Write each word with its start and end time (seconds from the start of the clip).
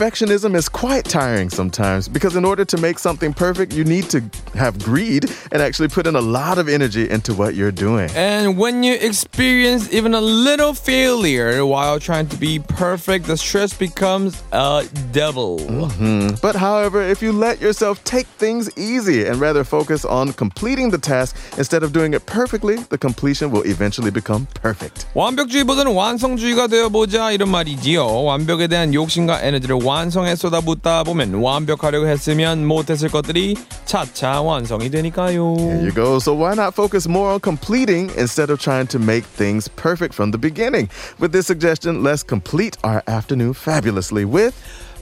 perfectionism 0.00 0.54
is 0.54 0.68
quite 0.68 1.04
tiring 1.04 1.50
sometimes 1.50 2.08
because 2.08 2.36
in 2.36 2.44
order 2.44 2.64
to 2.64 2.76
make 2.78 2.98
something 2.98 3.32
perfect, 3.32 3.72
you 3.72 3.84
need 3.84 4.10
to 4.10 4.22
have 4.54 4.82
greed 4.82 5.30
and 5.52 5.62
actually 5.62 5.88
put 5.88 6.06
in 6.06 6.16
a 6.16 6.20
lot 6.20 6.58
of 6.58 6.68
energy 6.68 7.08
into 7.08 7.34
what 7.34 7.54
you're 7.54 7.72
doing. 7.72 8.10
And 8.14 8.58
when 8.58 8.82
you 8.82 8.94
experience 8.94 9.92
even 9.92 10.14
a 10.14 10.20
little 10.20 10.74
failure 10.74 11.64
while 11.64 12.00
trying 12.00 12.26
to 12.28 12.36
be 12.36 12.58
perfect, 12.58 13.26
the 13.26 13.36
stress 13.36 13.72
becomes 13.74 14.42
a 14.52 14.84
double. 15.12 15.58
Mm-hmm. 15.60 16.36
But 16.42 16.56
however, 16.56 17.02
if 17.02 17.22
you 17.22 17.32
let 17.32 17.60
yourself 17.60 18.02
take 18.04 18.26
things 18.38 18.70
easy 18.76 19.26
and 19.26 19.40
rather 19.40 19.64
focus 19.64 20.04
on 20.04 20.32
completing 20.32 20.90
the 20.90 20.98
task 20.98 21.36
instead 21.58 21.82
of 21.82 21.92
doing 21.92 22.14
it 22.14 22.26
perfectly, 22.26 22.76
the 22.90 22.98
completion 22.98 23.50
will 23.50 23.66
eventually 23.66 24.10
become 24.10 24.46
perfect. 24.62 25.06
완벽주의보다는 25.14 25.92
완성주의가 25.94 26.66
되어보자 26.66 27.30
이런 27.30 27.50
말이지요. 27.50 28.24
완벽에 28.24 28.66
대한 28.66 28.92
욕심과 28.94 29.42
에너지를 29.42 29.76
완성에 29.90 30.36
쏟아붓다 30.36 31.02
보면 31.02 31.34
완벽하려고 31.34 32.06
했으면 32.06 32.66
못했을 32.66 33.08
것들이 33.08 33.56
차차 33.84 34.42
완성이 34.42 34.90
되니까요. 34.90 35.56
There 35.56 35.82
you 35.82 35.92
go. 35.92 36.18
So 36.18 36.34
why 36.34 36.54
not 36.54 36.74
focus 36.74 37.08
more 37.08 37.32
on 37.32 37.40
completing 37.40 38.10
instead 38.16 38.50
of 38.50 38.60
trying 38.60 38.86
to 38.88 38.98
make 38.98 39.24
things 39.24 39.68
perfect 39.76 40.14
from 40.14 40.30
the 40.30 40.38
beginning? 40.38 40.88
With 41.18 41.32
this 41.32 41.46
suggestion, 41.46 42.02
let's 42.02 42.22
complete 42.22 42.76
our 42.84 43.02
afternoon 43.06 43.54
fabulously 43.54 44.24
with 44.24 44.54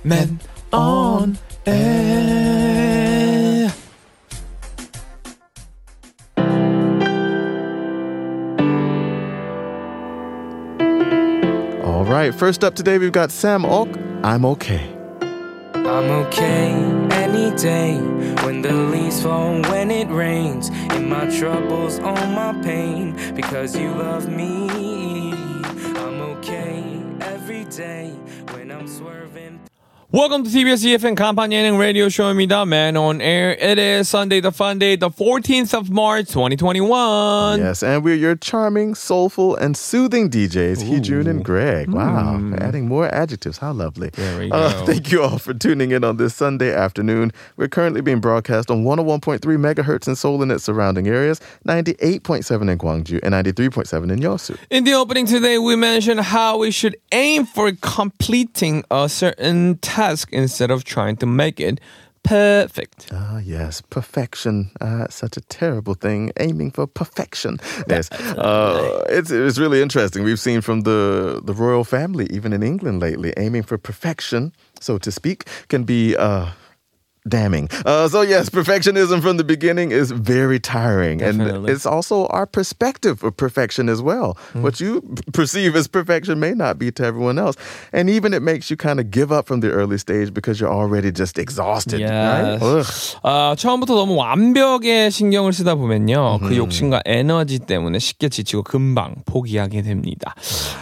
Men 0.05 0.39
on 0.73 1.39
air. 1.67 3.73
All 11.83 12.05
right, 12.05 12.35
first 12.35 12.63
up 12.63 12.75
today, 12.75 12.99
we've 12.99 13.13
got 13.13 13.31
Sam 13.31 13.65
Oak. 13.65 13.89
I'm 14.22 14.44
okay. 14.44 14.94
I'm 15.22 16.12
okay 16.28 16.72
any 17.12 17.56
day 17.56 17.96
when 18.44 18.62
the 18.62 18.74
leaves 18.74 19.24
fall, 19.24 19.62
when 19.72 19.90
it 19.90 20.10
rains, 20.10 20.68
in 20.94 21.08
my 21.08 21.26
troubles, 21.38 22.00
all 22.00 22.28
my 22.28 22.54
pain, 22.62 23.16
because 23.34 23.78
you 23.78 23.90
love 23.92 24.28
me. 24.28 24.89
Welcome 30.12 30.44
to 30.44 30.50
TBS 30.50 30.98
EFM 30.98 31.78
radio 31.78 32.10
show 32.10 32.34
me 32.34 32.48
the 32.48 32.66
Men 32.66 32.98
on 32.98 33.22
Air. 33.22 33.52
It 33.54 33.78
is 33.78 34.10
Sunday, 34.10 34.40
the 34.40 34.52
fun 34.52 34.80
day, 34.80 34.96
the 34.96 35.12
14th 35.12 35.78
of 35.78 35.92
March, 35.92 36.30
2021. 36.30 37.60
Yes, 37.60 37.84
and 37.84 38.04
we're 38.04 38.16
your 38.16 38.36
charming, 38.36 38.96
soulful, 38.96 39.56
and 39.56 39.78
soothing 39.78 40.32
DJs, 40.32 40.82
Ooh. 40.82 41.00
Heejun 41.00 41.30
and 41.30 41.46
Greg. 41.46 41.92
Wow, 41.92 42.38
mm. 42.40 42.60
adding 42.60 42.88
more 42.88 43.08
adjectives. 43.14 43.60
How 43.60 43.72
lovely. 43.72 44.10
There 44.10 44.40
we 44.40 44.50
uh, 44.50 44.72
go. 44.72 44.80
Uh, 44.80 44.86
thank 44.88 45.12
you 45.12 45.22
all 45.22 45.38
for 45.38 45.54
tuning 45.54 45.92
in 45.92 46.04
on 46.04 46.18
this 46.18 46.34
Sunday 46.34 46.74
afternoon. 46.74 47.32
We're 47.56 47.68
currently 47.68 48.02
being 48.02 48.20
broadcast 48.20 48.72
on 48.72 48.84
101.3 48.84 49.40
megahertz 49.40 50.08
in 50.08 50.16
Seoul 50.16 50.42
and 50.42 50.52
its 50.52 50.64
surrounding 50.64 51.08
areas, 51.08 51.40
98.7 51.68 52.72
in 52.72 52.80
Gwangju, 52.80 53.20
and 53.22 53.36
93.7 53.36 54.12
in 54.12 54.18
Yosu. 54.18 54.58
In 54.72 54.86
the 54.86 54.94
opening 54.94 55.28
today, 55.28 55.60
we 55.60 55.76
mentioned 55.76 56.22
how 56.22 56.58
we 56.58 56.72
should 56.72 56.98
aim 57.12 57.46
for 57.46 57.72
completing 57.74 58.84
a 58.90 59.08
certain 59.08 59.78
task 59.78 59.99
instead 60.32 60.72
of 60.72 60.84
trying 60.84 61.18
to 61.18 61.26
make 61.26 61.60
it 61.60 61.80
perfect. 62.24 63.08
Ah, 63.12 63.40
yes, 63.40 63.82
perfection. 63.90 64.72
Uh, 64.82 65.08
such 65.10 65.38
a 65.38 65.42
terrible 65.42 65.94
thing, 65.94 66.32
aiming 66.40 66.72
for 66.72 66.88
perfection. 66.88 67.60
Yes, 67.90 68.12
uh, 68.12 69.06
it's, 69.10 69.32
it's 69.32 69.58
really 69.58 69.82
interesting. 69.82 70.24
We've 70.24 70.40
seen 70.40 70.62
from 70.62 70.82
the, 70.82 71.42
the 71.44 71.54
royal 71.54 71.84
family, 71.84 72.28
even 72.30 72.54
in 72.54 72.64
England 72.64 73.02
lately, 73.02 73.34
aiming 73.38 73.64
for 73.64 73.78
perfection, 73.78 74.54
so 74.80 74.98
to 74.98 75.12
speak, 75.12 75.46
can 75.68 75.84
be. 75.84 76.16
Uh, 76.16 76.52
Damning. 77.27 77.71
Uh, 77.87 78.07
so 78.07 78.21
yes, 78.21 78.51
perfectionism 78.51 79.23
from 79.23 79.39
the 79.39 79.45
beginning 79.45 79.93
is 79.93 80.11
very 80.11 80.61
tiring, 80.61 81.23
and 81.23 81.39
Definitely. 81.39 81.73
it's 81.73 81.87
also 81.87 82.27
our 82.27 82.45
perspective 82.45 83.25
of 83.25 83.35
perfection 83.35 83.89
as 83.89 84.03
well. 84.03 84.37
Mm. 84.53 84.61
What 84.61 84.79
you 84.79 85.01
perceive 85.33 85.75
as 85.75 85.89
perfection 85.89 86.39
may 86.39 86.53
not 86.53 86.79
be 86.79 86.93
to 86.93 87.03
everyone 87.03 87.39
else, 87.39 87.57
and 87.95 88.11
even 88.11 88.35
it 88.35 88.43
makes 88.43 88.69
you 88.69 88.77
kind 88.77 89.01
of 89.01 89.11
give 89.11 89.33
up 89.33 89.47
from 89.47 89.61
the 89.61 89.71
early 89.71 89.97
stage 89.97 90.35
because 90.35 90.61
you're 90.61 90.71
already 90.71 91.11
just 91.11 91.39
exhausted. 91.39 92.03
Right? 92.03 92.61
Yes. 92.61 92.61
Ugh. 92.61 93.21
아, 93.25 93.55
처음부터 93.57 93.95
너무 93.95 94.17
완벽에 94.17 95.09
신경을 95.09 95.55
쓰다 95.55 95.77
보면요. 95.77 96.41
그 96.43 96.55
욕심과 96.59 97.05
에너지 97.07 97.59
때문에 97.59 98.01
쉽게 98.01 98.29
지치고 98.29 98.65
금방 98.65 99.23
포기하게 99.25 99.81
됩니다. 99.81 100.35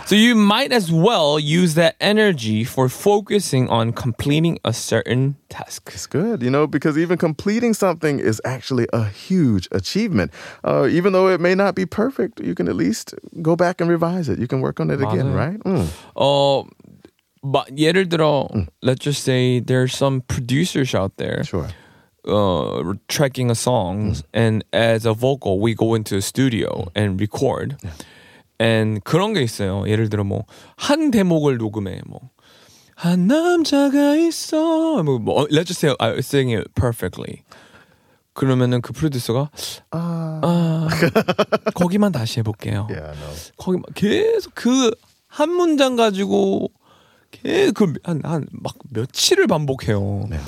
So 0.07 0.17
you 0.17 0.35
might 0.35 0.73
as 0.73 0.91
well 0.91 1.39
use 1.39 1.75
that 1.75 1.95
energy 2.01 2.65
for 2.65 2.89
focusing 2.89 3.71
on 3.71 3.93
completing 3.93 4.59
a 4.65 4.73
certain 4.73 5.37
task. 5.49 5.93
It's 5.95 6.07
good, 6.07 6.26
you 6.43 6.51
know, 6.51 6.67
because 6.67 6.97
even 6.99 7.19
completing 7.19 7.75
something 7.75 8.19
is 8.19 8.41
actually 8.45 8.87
a 8.93 9.05
huge 9.05 9.69
achievement. 9.73 10.31
Uh, 10.65 10.89
even 10.91 11.13
though 11.13 11.29
it 11.29 11.41
may 11.41 11.55
not 11.55 11.75
be 11.75 11.85
perfect, 11.87 12.41
you 12.41 12.55
can 12.55 12.69
at 12.69 12.75
least 12.77 13.15
go 13.43 13.55
back 13.57 13.81
and 13.81 13.91
revise 13.91 14.29
it. 14.29 14.39
You 14.39 14.47
can 14.47 14.61
work 14.61 14.81
on 14.81 14.91
it 14.91 15.01
again, 15.01 15.33
맞아요. 15.33 15.37
right? 15.37 15.61
Mm. 15.65 15.87
어, 16.17 16.65
마, 17.45 17.65
예를 17.77 18.09
들어, 18.09 18.49
let's 18.83 19.01
just 19.05 19.23
say 19.25 19.61
there's 19.61 19.95
some 19.95 20.23
producers 20.29 20.95
out 20.95 21.17
there 21.17 21.43
Sure. 21.45 21.69
uh, 22.27 22.95
tracking 23.09 23.51
a 23.51 23.55
song, 23.55 24.15
and 24.33 24.65
as 24.73 25.05
a 25.05 25.13
vocal, 25.13 25.59
we 25.61 25.75
go 25.75 25.95
into 25.95 26.17
a 26.17 26.23
studio 26.23 26.91
and 26.95 27.19
record. 27.21 27.77
And 28.61 29.03
그런 29.03 29.35
게 29.35 29.43
있어요. 29.43 29.83
예를 29.89 30.09
들어 30.09 30.23
뭐 30.23 30.45
한 30.77 31.11
대목을 31.11 31.59
녹음해 31.59 32.03
뭐. 32.07 32.31
한 32.98 33.28
남자가 33.28 34.16
있어. 34.16 35.04
뭐, 35.04 35.20
뭐 35.20 35.46
let's 35.48 35.68
just 35.68 35.86
say 35.86 35.96
I 36.00 36.18
singing 36.20 36.58
it 36.58 36.74
perfectly. 36.74 37.44
그러면은 38.34 38.82
그 38.82 38.94
프로듀서가 38.94 39.50
아, 39.92 40.88
거기만 41.74 42.12
다시 42.12 42.40
해볼게요. 42.40 42.88
Yeah, 42.90 43.18
know. 43.18 43.52
거기 43.58 43.78
막 43.78 43.86
계속 43.96 44.54
그 44.54 44.92
한 45.38 45.52
문장 45.52 45.96
가지고 45.96 46.72
계속 47.30 47.94
한한 48.04 48.48
막 48.52 48.76
며칠을 48.90 49.46
반복해요. 49.46 50.26
네. 50.30 50.40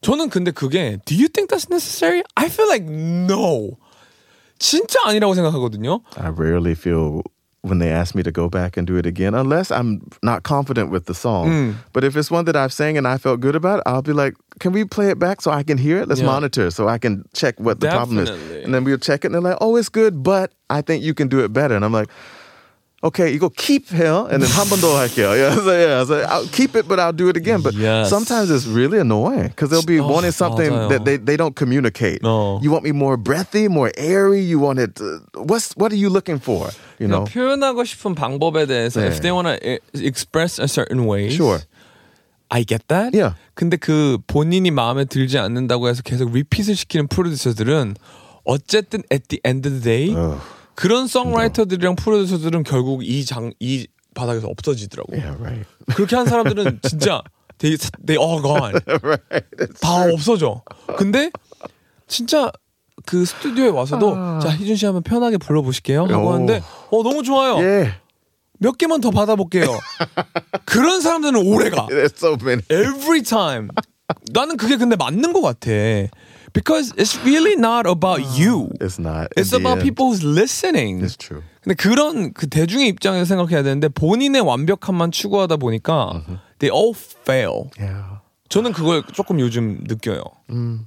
저는 0.00 0.28
근데 0.28 0.52
그게 0.52 0.98
Do 1.04 1.16
you 1.16 1.28
think 1.28 1.48
that's 1.48 1.68
necessary? 1.68 2.22
I 2.36 2.46
feel 2.46 2.68
like 2.68 2.86
no. 2.88 3.76
진짜 4.60 5.00
아니라고 5.06 5.34
생각하거든요. 5.34 6.02
I 6.16 6.28
rarely 6.30 6.72
feel 6.72 7.22
when 7.62 7.78
they 7.78 7.90
ask 7.90 8.14
me 8.14 8.22
to 8.22 8.30
go 8.30 8.48
back 8.48 8.76
and 8.76 8.86
do 8.86 8.96
it 8.96 9.04
again, 9.04 9.34
unless 9.34 9.70
I'm 9.70 10.08
not 10.22 10.44
confident 10.44 10.90
with 10.90 11.06
the 11.06 11.14
song. 11.14 11.48
Mm. 11.48 11.74
But 11.92 12.04
if 12.04 12.16
it's 12.16 12.30
one 12.30 12.44
that 12.44 12.54
I've 12.56 12.72
sang 12.72 12.96
and 12.96 13.06
I 13.06 13.18
felt 13.18 13.40
good 13.40 13.56
about, 13.56 13.82
I'll 13.84 14.02
be 14.02 14.12
like, 14.12 14.34
can 14.60 14.72
we 14.72 14.84
play 14.84 15.10
it 15.10 15.18
back 15.18 15.40
so 15.42 15.50
I 15.50 15.62
can 15.64 15.76
hear 15.76 15.98
it? 16.00 16.08
Let's 16.08 16.20
Yeah. 16.20 16.26
monitor 16.26 16.70
so 16.70 16.88
I 16.88 16.98
can 16.98 17.24
check 17.34 17.58
what 17.58 17.80
the 17.80 17.88
problem 17.88 18.18
is. 18.18 18.30
And 18.30 18.72
then 18.72 18.84
we'll 18.84 18.98
check 18.98 19.24
it 19.24 19.28
and 19.28 19.34
they're 19.34 19.42
like, 19.42 19.58
oh, 19.60 19.76
it's 19.76 19.88
good, 19.88 20.22
but 20.22 20.52
I 20.70 20.82
think 20.82 21.02
you 21.02 21.14
can 21.14 21.28
do 21.28 21.40
it 21.40 21.52
better. 21.52 21.74
And 21.74 21.84
I'm 21.84 21.92
like, 21.92 22.08
okay, 23.03 23.29
you 23.33 23.37
go 23.39 23.49
keep 23.49 23.89
here 23.89 24.25
and 24.31 24.41
then 24.41 24.49
한번 24.49 24.79
더 24.79 24.95
할게요. 24.95 25.35
Yeah, 25.35 25.55
so 25.59 25.71
yeah, 25.75 26.03
so 26.05 26.21
I'll 26.23 26.47
keep 26.47 26.75
it, 26.75 26.87
but 26.87 26.99
I'll 26.99 27.11
do 27.11 27.27
it 27.27 27.35
again. 27.35 27.61
But 27.61 27.73
Yes. 27.75 28.09
sometimes 28.09 28.49
it's 28.49 28.65
really 28.65 28.97
annoying 28.99 29.49
because 29.49 29.69
they'll 29.69 29.83
be 29.85 29.99
Oh, 29.99 30.07
wanting 30.07 30.31
something 30.31 30.71
맞아요. 30.71 30.89
that 30.89 31.03
they, 31.05 31.17
they 31.17 31.35
don't 31.35 31.53
communicate. 31.55 32.23
No. 32.23 32.59
You 32.63 32.71
want 32.71 32.85
me 32.85 32.91
more 32.93 33.17
breathy, 33.17 33.67
more 33.67 33.91
airy. 33.97 34.39
You 34.41 34.59
want 34.59 34.79
it. 34.79 35.01
uh, 35.01 35.19
what's 35.35 35.73
what 35.75 35.91
are 35.91 35.99
you 35.99 36.09
looking 36.09 36.39
for? 36.39 36.69
You 36.99 37.07
know. 37.11 37.25
그냥 37.27 37.59
표현하고 37.59 37.83
싶은 37.83 38.15
방법에 38.15 38.65
대해서 38.65 39.01
네. 39.01 39.07
if 39.07 39.19
they 39.21 39.31
want 39.33 39.47
to 39.51 39.79
express 39.99 40.57
a 40.59 40.67
certain 40.67 41.05
way, 41.05 41.29
Sure. 41.29 41.59
I 42.49 42.63
get 42.63 42.87
that. 42.87 43.13
Yeah. 43.13 43.33
근데 43.55 43.75
그 43.77 44.17
본인이 44.27 44.69
마음에 44.71 45.05
들지 45.05 45.39
않는다고 45.39 45.89
해서 45.89 46.03
계속 46.03 46.31
리핏을 46.31 46.75
시키는 46.75 47.07
프로듀서들은 47.07 47.95
어쨌든 48.45 49.03
at 49.11 49.27
the 49.29 49.41
end 49.43 49.67
of 49.67 49.81
the 49.81 49.83
day 49.83 50.15
Ugh. 50.15 50.39
그런 50.78 51.06
송라이터들이랑 51.08 51.96
프로듀서들은 51.96 52.62
결국 52.62 53.02
이 53.04 53.24
장 53.26 53.50
이 53.58 53.86
바닥에서 54.14 54.46
없어지더라고. 54.48 55.12
Yeah, 55.12 55.36
right. 55.42 55.66
그렇게 55.94 56.14
한 56.16 56.26
사람들은 56.26 56.80
진짜 56.88 57.22
they 57.58 57.76
they 58.06 58.16
all 58.18 58.40
gone. 58.42 58.74
right. 59.02 59.46
다 59.80 60.04
없어져. 60.12 60.62
근데 60.96 61.30
진짜 62.06 62.50
그 63.06 63.24
스튜디오에 63.24 63.68
와서도 63.68 64.14
아. 64.16 64.38
자 64.42 64.50
희준 64.50 64.76
씨 64.76 64.86
한번 64.86 65.02
편하게 65.02 65.36
불러보실게요 65.38 66.04
하고 66.06 66.28
오. 66.28 66.32
하는데 66.32 66.62
어 66.90 67.02
너무 67.02 67.22
좋아요. 67.22 67.56
yeah. 67.58 67.94
몇 68.60 68.76
개만 68.78 69.00
더 69.00 69.10
받아볼게요. 69.10 69.66
그런 70.64 71.00
사람들은 71.00 71.36
오래가. 71.46 71.86
There's 71.90 72.16
so 72.16 72.36
many. 72.40 72.62
Every 72.70 73.22
time. 73.22 73.68
나는 74.32 74.56
그게 74.56 74.76
근데 74.76 74.96
맞는 74.96 75.32
것 75.32 75.42
같아. 75.42 75.70
Because 76.52 76.92
it's 76.96 77.18
really 77.24 77.54
not 77.54 77.86
about 77.86 78.20
you. 78.38 78.70
It's 78.80 78.98
not. 78.98 79.28
It's 79.36 79.52
about 79.52 79.78
end. 79.78 79.82
people 79.82 80.10
who's 80.10 80.24
listening. 80.24 81.02
It's 81.02 81.16
true. 81.16 81.42
근데 81.62 81.74
그런 81.74 82.32
그 82.32 82.48
대중의 82.48 82.88
입장에서 82.88 83.24
생각해야 83.24 83.62
되는데 83.62 83.88
본인의 83.88 84.40
완벽함만 84.40 85.10
추구하다 85.10 85.56
보니까 85.56 86.22
they 86.58 86.70
all 86.74 86.94
fail. 86.94 87.70
Yeah. 87.78 88.20
저는 88.48 88.72
그걸 88.72 89.02
조금 89.12 89.40
요즘 89.40 89.84
느껴요. 89.86 90.22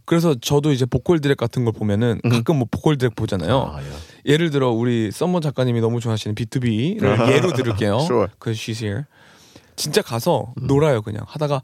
그래서 0.06 0.34
저도 0.34 0.72
이제 0.72 0.86
보컬 0.86 1.20
드랙 1.20 1.38
같은 1.38 1.64
걸 1.64 1.74
보면은 1.74 2.20
가끔 2.24 2.56
뭐 2.58 2.68
보컬 2.70 2.98
드랙 2.98 3.16
보잖아요. 3.16 3.74
아, 3.76 3.82
예. 3.82 4.32
예를 4.34 4.50
들어 4.50 4.72
우리 4.72 5.12
썸머 5.12 5.42
작가님이 5.42 5.80
너무 5.82 6.00
좋아하시는 6.00 6.34
B2B를 6.36 7.02
예로 7.32 7.54
들을게요. 7.54 8.00
Sure. 8.02 8.28
그 8.40 8.52
she's 8.52 8.82
here. 8.82 9.04
진짜 9.76 10.02
가서 10.02 10.54
놀아요 10.58 11.02
그냥 11.02 11.24
하다가 11.28 11.62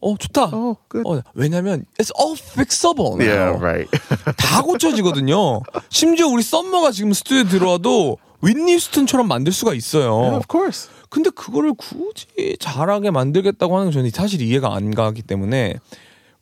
어 0.00 0.16
좋다. 0.16 0.50
Oh, 0.52 0.76
good. 0.88 1.08
어, 1.08 1.22
왜냐면 1.34 1.84
it's 1.98 2.12
all 2.18 2.36
fixable. 2.38 3.16
now. 3.18 3.26
Yeah, 3.26 3.58
right. 3.58 3.90
다 4.36 4.62
고쳐지거든요. 4.62 5.60
심지어 5.90 6.28
우리 6.28 6.42
썸머가 6.42 6.92
지금 6.92 7.12
스튜디오에 7.12 7.44
들어와도 7.48 8.18
윈니 8.40 8.74
휴스턴처럼 8.74 9.26
만들 9.26 9.52
수가 9.52 9.72
Yeah, 9.72 9.78
있어요. 9.78 10.36
of 10.36 10.46
course. 10.48 10.88
근데 11.10 11.30
그거를 11.30 11.74
굳이 11.74 12.26
잘하게 12.60 13.10
만들겠다고 13.10 13.74
하는 13.74 13.86
건 13.86 13.92
저는 13.92 14.10
사실 14.10 14.40
이해가 14.40 14.74
안 14.74 14.94
가기 14.94 15.22
때문에 15.22 15.74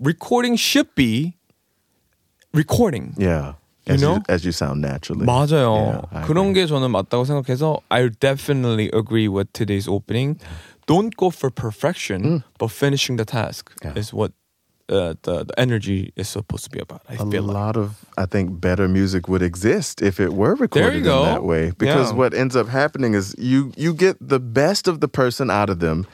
recording 0.05 0.61
should 0.61 0.91
be 0.94 1.32
recording. 2.53 3.14
Yeah. 3.19 3.55
You 3.88 3.94
As 3.94 4.00
know? 4.03 4.19
as 4.29 4.44
you 4.44 4.50
sound 4.53 4.82
naturally. 4.85 5.25
맞아요. 5.25 6.03
Yeah, 6.12 6.26
그런 6.26 6.49
agree. 6.50 6.64
게 6.64 6.67
저는 6.67 6.91
맞다고 6.91 7.25
생각해서 7.25 7.79
I 7.88 8.11
definitely 8.11 8.91
agree 8.93 9.29
with 9.29 9.53
today's 9.53 9.88
opening. 9.88 10.37
Don't 10.86 11.16
go 11.16 11.30
for 11.30 11.50
perfection, 11.50 12.44
but 12.58 12.68
finishing 12.70 13.16
the 13.16 13.24
task 13.24 13.72
Mm. 13.80 13.84
Yeah. 13.94 14.00
is 14.00 14.12
what 14.12 14.32
uh, 14.88 15.14
the, 15.22 15.44
the 15.44 15.54
energy 15.58 16.12
is 16.14 16.28
supposed 16.28 16.62
to 16.64 16.70
be 16.70 16.78
about. 16.78 17.02
I 17.08 17.14
a 17.14 17.16
feel 17.30 17.42
like. 17.42 17.54
lot 17.54 17.76
of 17.76 18.04
I 18.16 18.26
think 18.26 18.60
better 18.60 18.86
music 18.88 19.26
would 19.28 19.42
exist 19.42 20.00
if 20.00 20.20
it 20.20 20.32
were 20.32 20.54
recorded 20.54 20.98
in 20.98 21.02
that 21.02 21.42
way. 21.42 21.72
Because 21.76 22.10
Yeah. 22.10 22.16
what 22.18 22.32
ends 22.34 22.54
up 22.54 22.68
happening 22.68 23.14
is 23.14 23.34
you 23.36 23.72
you 23.76 23.92
get 23.94 24.16
the 24.20 24.38
best 24.38 24.86
of 24.88 25.00
the 25.00 25.08
person 25.08 25.50
out 25.50 25.70
of 25.70 25.78
them 25.80 26.06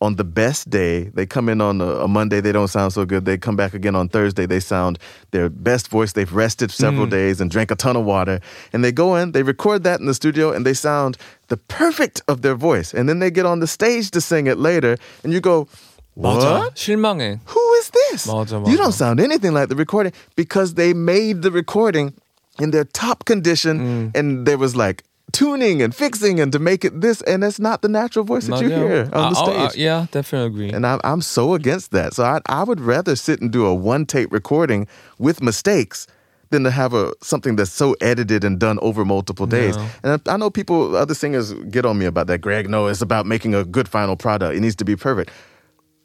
on 0.00 0.16
the 0.16 0.24
best 0.24 0.70
day. 0.70 1.10
They 1.14 1.26
come 1.26 1.48
in 1.50 1.60
on 1.60 1.80
a, 1.82 1.84
a 2.04 2.08
Monday, 2.08 2.40
they 2.40 2.52
don't 2.52 2.68
sound 2.68 2.92
so 2.94 3.04
good. 3.04 3.26
They 3.26 3.36
come 3.36 3.54
back 3.54 3.74
again 3.74 3.94
on 3.94 4.08
Thursday, 4.08 4.46
they 4.46 4.60
sound 4.60 4.98
their 5.30 5.50
best 5.50 5.88
voice. 5.88 6.12
They've 6.12 6.32
rested 6.32 6.70
several 6.70 7.06
days 7.06 7.40
and 7.40 7.50
drank 7.50 7.70
a 7.70 7.76
ton 7.76 7.96
of 7.96 8.04
water. 8.06 8.40
And 8.72 8.82
they 8.82 8.92
go 8.92 9.14
in, 9.16 9.32
they 9.32 9.42
record 9.42 9.84
that 9.84 10.00
in 10.00 10.06
the 10.06 10.14
studio, 10.14 10.52
and 10.52 10.64
they 10.64 10.72
sound 10.74 11.18
the 11.48 11.58
perfect 11.58 12.22
of 12.28 12.40
their 12.40 12.54
voice. 12.54 12.94
And 12.94 13.08
then 13.08 13.18
they 13.18 13.30
get 13.30 13.44
on 13.44 13.60
the 13.60 13.66
stage 13.66 14.10
to 14.12 14.20
sing 14.22 14.46
it 14.46 14.56
later, 14.58 14.96
and 15.22 15.32
you 15.34 15.40
go, 15.40 15.68
What? 16.14 16.38
맞아. 16.40 16.70
실망해. 16.74 17.38
who 17.44 17.72
is 17.80 17.90
this? 17.90 18.26
맞아, 18.26 18.52
You 18.66 18.76
맞아. 18.76 18.76
don't 18.78 18.92
sound 18.92 19.20
anything 19.20 19.52
like 19.52 19.68
the 19.68 19.76
recording 19.76 20.12
because 20.34 20.74
they 20.74 20.92
made 20.94 21.42
the 21.42 21.50
recording 21.50 22.14
in 22.58 22.70
their 22.72 22.84
top 22.84 23.24
condition 23.26 23.78
Mm. 23.80 24.16
and 24.16 24.46
there 24.46 24.58
was 24.58 24.74
like 24.74 25.04
tuning 25.31 25.81
and 25.81 25.93
fixing 25.93 26.39
and 26.39 26.51
to 26.51 26.59
make 26.59 26.85
it 26.85 27.01
this 27.01 27.21
and 27.23 27.43
that's 27.43 27.59
not 27.59 27.81
the 27.81 27.89
natural 27.89 28.23
voice 28.23 28.45
that 28.47 28.51
no, 28.51 28.61
you 28.61 28.69
yeah. 28.69 28.77
hear 28.77 29.09
on 29.13 29.33
the 29.33 29.39
I'll, 29.39 29.45
stage. 29.45 29.57
I'll, 29.57 29.75
yeah, 29.75 30.07
definitely 30.11 30.47
agree. 30.47 30.69
And 30.71 30.85
I'm, 30.85 31.01
I'm 31.03 31.21
so 31.21 31.53
against 31.53 31.91
that. 31.91 32.13
So 32.13 32.23
I, 32.23 32.39
I 32.47 32.63
would 32.63 32.79
rather 32.79 33.15
sit 33.15 33.41
and 33.41 33.51
do 33.51 33.65
a 33.65 33.73
one 33.73 34.05
tape 34.05 34.31
recording 34.31 34.87
with 35.17 35.41
mistakes 35.41 36.07
than 36.51 36.63
to 36.63 36.71
have 36.71 36.93
a 36.93 37.11
something 37.21 37.55
that's 37.55 37.71
so 37.71 37.95
edited 38.01 38.43
and 38.43 38.59
done 38.59 38.79
over 38.81 39.03
multiple 39.03 39.45
days. 39.45 39.75
And 40.03 40.21
I, 40.25 40.33
I, 40.33 40.37
know 40.37 40.49
people, 40.49 40.95
other 40.95 41.13
singers 41.13 41.53
get 41.69 41.85
on 41.85 41.97
me 41.97 42.05
about 42.05 42.27
that. 42.27 42.39
Greg, 42.39 42.69
no, 42.69 42.87
it's 42.87 43.01
about 43.01 43.25
making 43.25 43.55
a 43.55 43.65
good 43.65 43.87
final 43.87 44.15
product. 44.15 44.55
It 44.55 44.61
needs 44.61 44.75
to 44.77 44.85
be 44.85 44.95
perfect. 44.95 45.31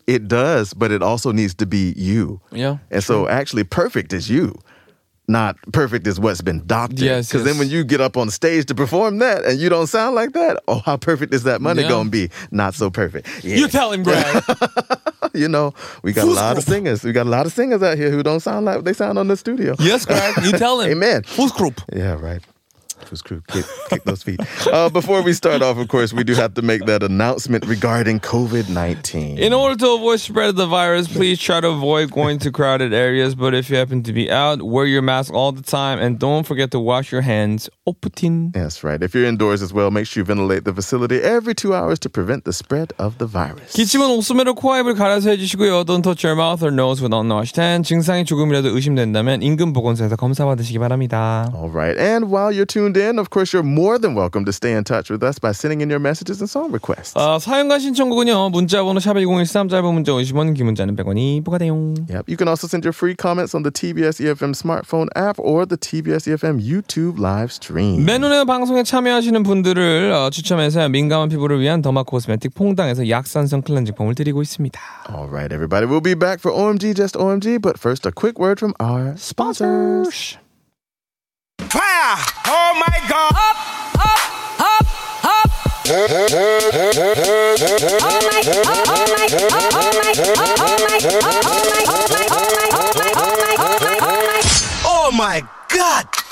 It 0.06 0.26
does, 0.26 0.75
but 0.75 0.90
it 0.90 1.02
also 1.02 1.31
needs 1.31 1.55
to 1.55 1.67
be 1.67 1.94
you. 1.96 2.40
Yeah. 2.50 2.78
And 2.90 3.02
true. 3.02 3.25
so 3.25 3.28
actually 3.28 3.64
perfect 3.64 4.12
is 4.12 4.28
you. 4.28 4.58
Not 5.31 5.56
perfect 5.73 6.06
is 6.09 6.19
what's 6.19 6.41
been 6.41 6.67
doctored. 6.67 6.99
Yes, 6.99 7.29
Because 7.29 7.44
then 7.44 7.56
when 7.59 7.71
you 7.71 7.85
get 7.85 8.00
up 8.00 8.17
on 8.17 8.31
stage 8.31 8.67
to 8.67 8.75
perform 8.75 9.19
that 9.19 9.44
and 9.44 9.61
you 9.61 9.69
don't 9.69 9.87
sound 9.87 10.17
like 10.17 10.32
that, 10.32 10.61
oh, 10.67 10.81
how 10.85 10.97
perfect 10.97 11.32
is 11.32 11.44
that 11.44 11.61
money 11.61 11.82
Yeah. 11.82 11.88
going 11.88 12.06
to 12.06 12.11
be? 12.11 12.31
Not 12.50 12.75
so 12.75 12.91
perfect. 12.91 13.29
Yeah. 13.44 13.56
You 13.56 13.69
tell 13.69 13.93
him, 13.93 14.03
Greg. 14.03 14.43
you 15.35 15.47
know, 15.49 15.73
we 16.03 16.12
got 16.12 16.27
a 16.27 16.31
lot 16.31 16.59
of 16.59 16.65
singers. 16.65 17.05
We 17.05 17.12
got 17.12 17.27
a 17.27 17.31
lot 17.31 17.47
of 17.47 17.53
singers 17.53 17.81
out 17.82 17.97
here 17.97 18.11
who 18.11 18.23
don't 18.25 18.41
sound 18.41 18.67
like 18.67 18.82
they 18.82 18.93
sound 18.93 19.19
on 19.19 19.29
the 19.29 19.37
studio. 19.37 19.77
yes, 19.79 20.05
Greg. 20.05 20.35
You 20.43 20.53
tell 20.53 20.81
him. 20.82 20.91
Amen. 20.91 21.23
Who's 21.37 21.53
group? 21.53 21.81
Yeah, 21.94 22.15
right. 22.21 22.43
Who's 23.10 23.22
crew? 23.22 23.44
Kick, 23.50 23.66
kick 23.90 24.04
those 24.06 24.24
feet. 24.24 24.40
Uh, 24.72 24.90
before 24.90 25.22
we 25.22 25.34
start 25.34 25.62
off, 25.62 25.78
of 25.78 25.88
course, 25.90 26.13
we 26.13 26.24
do 26.24 26.34
have 26.34 26.54
to 26.56 26.62
make 26.62 26.86
that 26.86 27.04
announcement 27.04 27.66
regarding 27.66 28.19
COVID 28.22 28.69
19. 28.69 29.38
In 29.38 29.54
order 29.54 29.75
to 29.75 29.92
avoid 29.92 30.19
spread 30.22 30.50
of 30.50 30.56
the 30.56 30.66
virus, 30.66 31.07
please 31.07 31.40
try 31.40 31.60
to 31.60 31.68
avoid 31.69 32.12
going 32.12 32.40
to 32.40 32.52
crowded 32.52 32.94
areas. 32.94 33.36
But 33.36 33.54
if 33.54 33.69
you 33.69 33.75
happen 33.75 34.02
to 34.04 34.13
be 34.13 34.31
out, 34.31 34.62
wear 34.62 34.86
your 34.86 35.02
mask 35.02 35.34
all 35.34 35.52
the 35.52 35.62
time 35.62 36.00
and 36.00 36.18
don't 36.18 36.48
forget 36.48 36.72
to 36.72 36.80
wash 36.80 37.12
your 37.12 37.22
hands. 37.22 37.69
오프틴. 37.86 38.54
That's 38.54 38.84
right. 38.84 39.04
If 39.04 39.13
you're 39.13 39.25
indoors 39.25 39.62
as 39.62 39.72
well, 39.72 39.92
make 39.92 40.07
sure 40.07 40.22
you 40.22 40.25
ventilate 40.25 40.63
the 40.66 40.74
facility 40.74 41.18
every 41.22 41.54
two 41.54 41.75
hours 41.75 42.00
to 42.00 42.10
prevent 42.10 42.46
the 42.46 42.54
spread 42.54 42.94
of 42.98 43.19
the 43.19 43.28
virus. 43.28 43.74
기침은 43.74 44.10
웃음으로 44.18 44.56
코, 44.56 44.74
입을 44.78 44.96
가려서 44.96 45.30
해주시고요. 45.31 45.86
Don't 45.86 46.02
touch 46.02 46.25
your 46.25 46.36
mouth 46.36 46.63
or 46.63 46.72
nose 46.72 47.02
with 47.04 47.13
unwashed 47.13 47.60
hands. 47.60 47.88
증상이 47.88 48.25
조금이라도 48.25 48.69
의심된다면 48.69 49.44
인근 49.44 49.74
보건소에서 49.74 50.16
검사 50.16 50.46
받으시기 50.46 50.80
바랍니다. 50.80 51.52
All 51.54 51.69
right. 51.69 52.00
And 52.00 52.31
while 52.31 52.52
you're 52.52 52.66
tuned 52.66 52.98
in, 52.98 52.99
of 53.00 53.30
course, 53.30 53.54
you're 53.54 53.63
more 53.63 53.98
than 53.98 54.16
welcome 54.16 54.46
to 54.46 54.52
stay 54.52 54.74
in 54.74 54.84
touch 54.84 55.10
with 55.10 55.24
us 55.24 55.40
by 55.40 55.52
sending 55.52 55.81
in 55.81 55.90
your 55.90 56.00
messages 56.00 56.40
and 56.42 56.50
song 56.50 56.72
requests. 56.72 57.13
어, 57.16 57.40
사연과 57.40 57.80
신청곡은요. 57.80 58.50
문자번호 58.50 59.00
샵1013 59.00 59.69
짧은 59.69 59.94
문자 59.94 60.12
50원 60.12 60.56
긴 60.56 60.66
문자는 60.66 60.96
100원이 60.96 61.44
부과돼요. 61.44 61.96
Yep. 62.10 62.25
You 62.28 62.38
can 62.38 62.48
also 62.48 62.68
send 62.68 62.84
your 62.86 62.94
free 62.94 63.16
comments 63.16 63.56
on 63.56 63.63
the 63.63 63.72
TBS 63.72 64.19
EFM 64.19 64.54
smartphone 64.54 65.07
app 65.16 65.40
or 65.40 65.66
the 65.66 65.78
TBS 65.78 66.28
EFM 66.28 66.60
YouTube 66.60 67.19
live 67.19 67.52
stream. 67.52 68.06
맨눈에 68.06 68.44
방송에 68.46 68.84
참여하시는 68.84 69.44
분들을 69.44 70.12
어, 70.12 70.30
추첨해서 70.30 70.90
민감한 70.90 71.30
피부를 71.30 71.62
위한 71.62 71.81
더마 71.81 72.04
코스메틱 72.04 72.54
퐁당에서 72.56 73.10
약산성 73.10 73.62
클렌징 73.62 73.96
폼을 73.96 74.16
드리고 74.16 74.42
있습니다. 74.42 74.80
All 75.10 75.30
right, 75.30 75.54
everybody. 75.54 75.88
We'll 75.88 76.02
be 76.02 76.16
back 76.16 76.40
for 76.40 76.52
OMG 76.52 76.96
Just 76.96 77.18
OMG, 77.18 77.62
but 77.62 77.78
first, 77.78 78.06
a 78.06 78.12
quick 78.12 78.40
word 78.40 78.57
from 78.60 78.74
our 78.80 79.16
sponsors. 79.18 80.38
Fire! 82.81 83.11
Oh 88.03 88.21
my 88.23 88.41
God! 88.43 88.81
Oh 94.82 95.11
my 95.12 95.44
God! 95.69 96.30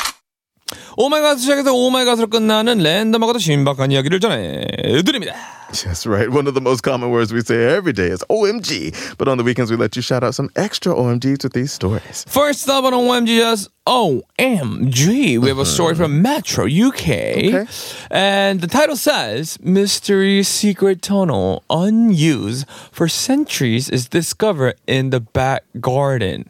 오마이갓 0.98 1.40
시작해서 1.40 1.74
오마이갓으로 1.74 2.28
끝나는 2.28 2.80
랜덤하고도 2.80 3.39
신박한 3.39 3.92
이야기를 3.92 4.20
전해드립니다. 4.20 5.34
That's 5.74 6.06
right. 6.06 6.30
One 6.30 6.46
of 6.46 6.53
the 6.53 6.62
most 6.62 6.84
common 6.84 7.10
words 7.10 7.34
we 7.34 7.42
say 7.42 7.65
every 7.65 7.94
day 7.94 8.10
is 8.12 8.24
OMG. 8.30 8.94
But 9.18 9.27
on 9.27 9.38
the 9.38 9.44
weekends, 9.44 9.72
we 9.72 9.77
let 9.77 9.96
you 9.96 10.03
shout 10.03 10.24
out 10.24 10.36
some 10.36 10.50
extra 10.56 10.94
OMGs 10.94 11.44
with 11.44 11.53
these 11.53 11.74
stories. 11.74 12.25
First 12.30 12.70
up 12.70 12.86
on 12.86 12.94
OMG 12.94 13.42
is 13.42 13.70
OMG. 13.88 15.39
We 15.39 15.48
have 15.50 15.58
a 15.58 15.65
story 15.65 15.96
from 15.96 16.22
Metro 16.22 16.68
UK. 16.68 17.65
And 18.12 18.62
the 18.62 18.68
title 18.68 18.96
says 18.96 19.58
Mystery 19.63 20.44
Secret 20.44 21.01
Tunnel 21.01 21.63
Unused 21.72 22.68
for 22.92 23.08
Centuries 23.08 23.89
is 23.89 24.08
discovered 24.08 24.75
in 24.86 25.10
the 25.10 25.22
back 25.22 25.63
garden. 25.82 26.46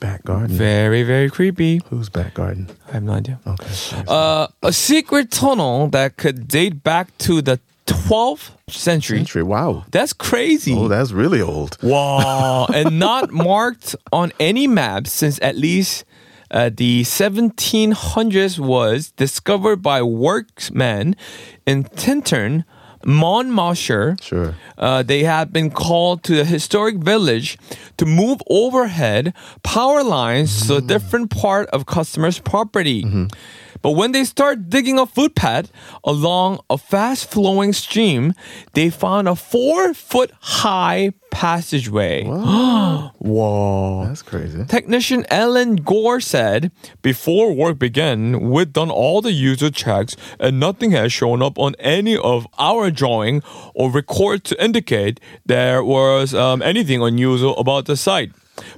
Back 0.00 0.24
garden. 0.24 0.56
Very, 0.56 1.02
very 1.02 1.28
creepy. 1.28 1.80
Who's 1.90 2.08
back 2.08 2.34
garden? 2.34 2.68
I 2.88 2.92
have 2.92 3.02
no 3.02 3.12
idea. 3.12 3.40
Okay. 3.46 4.04
Uh, 4.06 4.46
a 4.62 4.72
secret 4.72 5.30
tunnel 5.30 5.88
that 5.88 6.16
could 6.16 6.46
date 6.46 6.84
back 6.84 7.16
to 7.18 7.42
the 7.42 7.58
12th 7.86 8.50
century. 8.68 9.18
Century. 9.18 9.42
Wow. 9.42 9.84
That's 9.90 10.12
crazy. 10.12 10.74
Oh, 10.74 10.88
that's 10.88 11.10
really 11.10 11.40
old. 11.40 11.78
Wow. 11.82 12.66
and 12.74 12.98
not 12.98 13.32
marked 13.32 13.96
on 14.12 14.32
any 14.38 14.66
maps 14.68 15.10
since 15.10 15.40
at 15.42 15.56
least 15.56 16.04
uh, 16.50 16.70
the 16.74 17.02
1700s 17.02 18.58
was 18.58 19.10
discovered 19.12 19.82
by 19.82 20.02
workmen 20.02 21.16
in 21.66 21.84
Tintern, 21.84 22.64
Monmouthshire. 23.08 24.16
Sure. 24.20 24.54
Uh, 24.76 25.02
they 25.02 25.24
have 25.24 25.52
been 25.52 25.70
called 25.70 26.22
to 26.24 26.36
the 26.36 26.44
historic 26.44 26.96
village 26.96 27.56
to 27.96 28.04
move 28.04 28.40
overhead 28.48 29.32
power 29.62 30.04
lines 30.04 30.66
to 30.66 30.76
a 30.76 30.80
different 30.80 31.30
part 31.30 31.68
of 31.70 31.86
customers' 31.86 32.38
property. 32.38 33.02
But 33.82 33.92
when 33.92 34.12
they 34.12 34.24
start 34.24 34.68
digging 34.70 34.98
a 34.98 35.06
footpath 35.06 35.70
along 36.04 36.60
a 36.70 36.78
fast 36.78 37.30
flowing 37.30 37.72
stream, 37.72 38.34
they 38.74 38.90
found 38.90 39.28
a 39.28 39.36
four 39.36 39.94
foot 39.94 40.30
high 40.40 41.12
passageway. 41.30 42.24
Whoa. 43.18 44.04
That's 44.06 44.22
crazy. 44.22 44.64
Technician 44.64 45.24
Ellen 45.30 45.76
Gore 45.76 46.20
said, 46.20 46.72
Before 47.02 47.52
work 47.52 47.78
began, 47.78 48.50
we'd 48.50 48.72
done 48.72 48.90
all 48.90 49.20
the 49.20 49.32
user 49.32 49.70
checks 49.70 50.16
and 50.40 50.58
nothing 50.58 50.90
has 50.92 51.12
shown 51.12 51.42
up 51.42 51.58
on 51.58 51.74
any 51.78 52.16
of 52.16 52.46
our 52.58 52.90
drawing 52.90 53.42
or 53.74 53.90
record 53.90 54.44
to 54.44 54.62
indicate 54.62 55.20
there 55.46 55.84
was 55.84 56.34
um, 56.34 56.62
anything 56.62 57.02
unusual 57.02 57.56
about 57.56 57.86
the 57.86 57.96
site. 57.96 58.32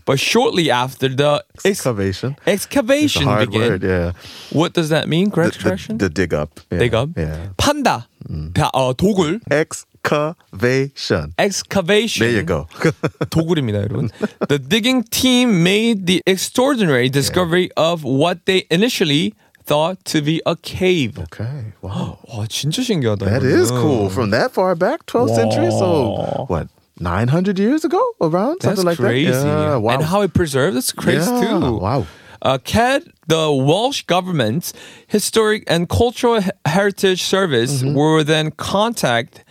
But 0.05 0.19
shortly 0.19 0.69
after 0.71 1.09
the 1.09 1.43
ex- 1.55 1.65
Excavation. 1.65 2.35
It's 2.45 2.47
a 2.47 2.51
excavation 2.51 3.23
hard 3.23 3.49
began, 3.51 3.69
word, 3.69 3.83
yeah. 3.83 4.11
what 4.51 4.73
does 4.73 4.89
that 4.89 5.09
mean? 5.09 5.25
The, 5.29 5.35
Correct 5.35 5.57
the, 5.57 5.63
correction? 5.63 5.97
the 5.97 6.09
dig 6.09 6.33
up. 6.33 6.59
Yeah. 6.71 6.79
dig 6.79 6.93
up. 6.93 7.09
Yeah. 7.17 7.49
판다. 7.57 8.07
다- 8.53 8.71
어, 8.73 8.93
도굴. 8.95 9.41
Excavation. 9.51 11.33
excavation. 11.37 12.25
There 12.27 12.35
you 12.37 12.43
go. 12.43 12.67
도굴입니다, 13.29 13.81
여러분. 13.87 14.11
The 14.47 14.59
digging 14.59 15.03
team 15.03 15.63
made 15.63 16.05
the 16.07 16.21
extraordinary 16.25 17.09
discovery 17.09 17.69
of 17.75 18.03
what 18.03 18.45
they 18.45 18.65
initially 18.69 19.33
thought 19.65 19.97
to 20.05 20.21
be 20.21 20.41
a 20.45 20.55
cave. 20.55 21.17
okay. 21.19 21.73
Wow. 21.81 22.19
와, 22.29 22.45
진짜 22.47 22.81
신기하다. 22.83 23.25
That 23.25 23.41
이거는. 23.41 23.59
is 23.61 23.71
cool. 23.71 24.09
From 24.09 24.29
that 24.31 24.51
far 24.53 24.75
back, 24.75 25.05
12th 25.07 25.35
century. 25.35 25.71
So, 25.71 26.45
what? 26.47 26.67
900 27.00 27.58
years 27.58 27.84
ago, 27.84 28.02
around 28.20 28.58
That's 28.60 28.64
something 28.76 28.84
like 28.86 28.98
crazy. 28.98 29.30
that. 29.30 29.44
Yeah, 29.46 29.76
wow. 29.76 29.94
And 29.94 30.02
how 30.04 30.20
it 30.22 30.34
preserved, 30.34 30.76
that's 30.76 30.92
crazy 30.92 31.30
Yeah, 31.30 31.58
too. 31.60 31.76
Wow. 31.76 32.06
Uh, 32.42 32.58
Cadw, 32.58 33.10
the 33.26 33.52
Welsh 33.52 34.02
government's 34.02 34.72
Historic 35.08 35.64
and 35.66 35.88
Cultural 35.88 36.40
Heritage 36.64 37.22
Service, 37.22 37.82
Mm-hmm. 37.82 37.94
were 37.94 38.24
then 38.24 38.50
contacted 38.52 39.44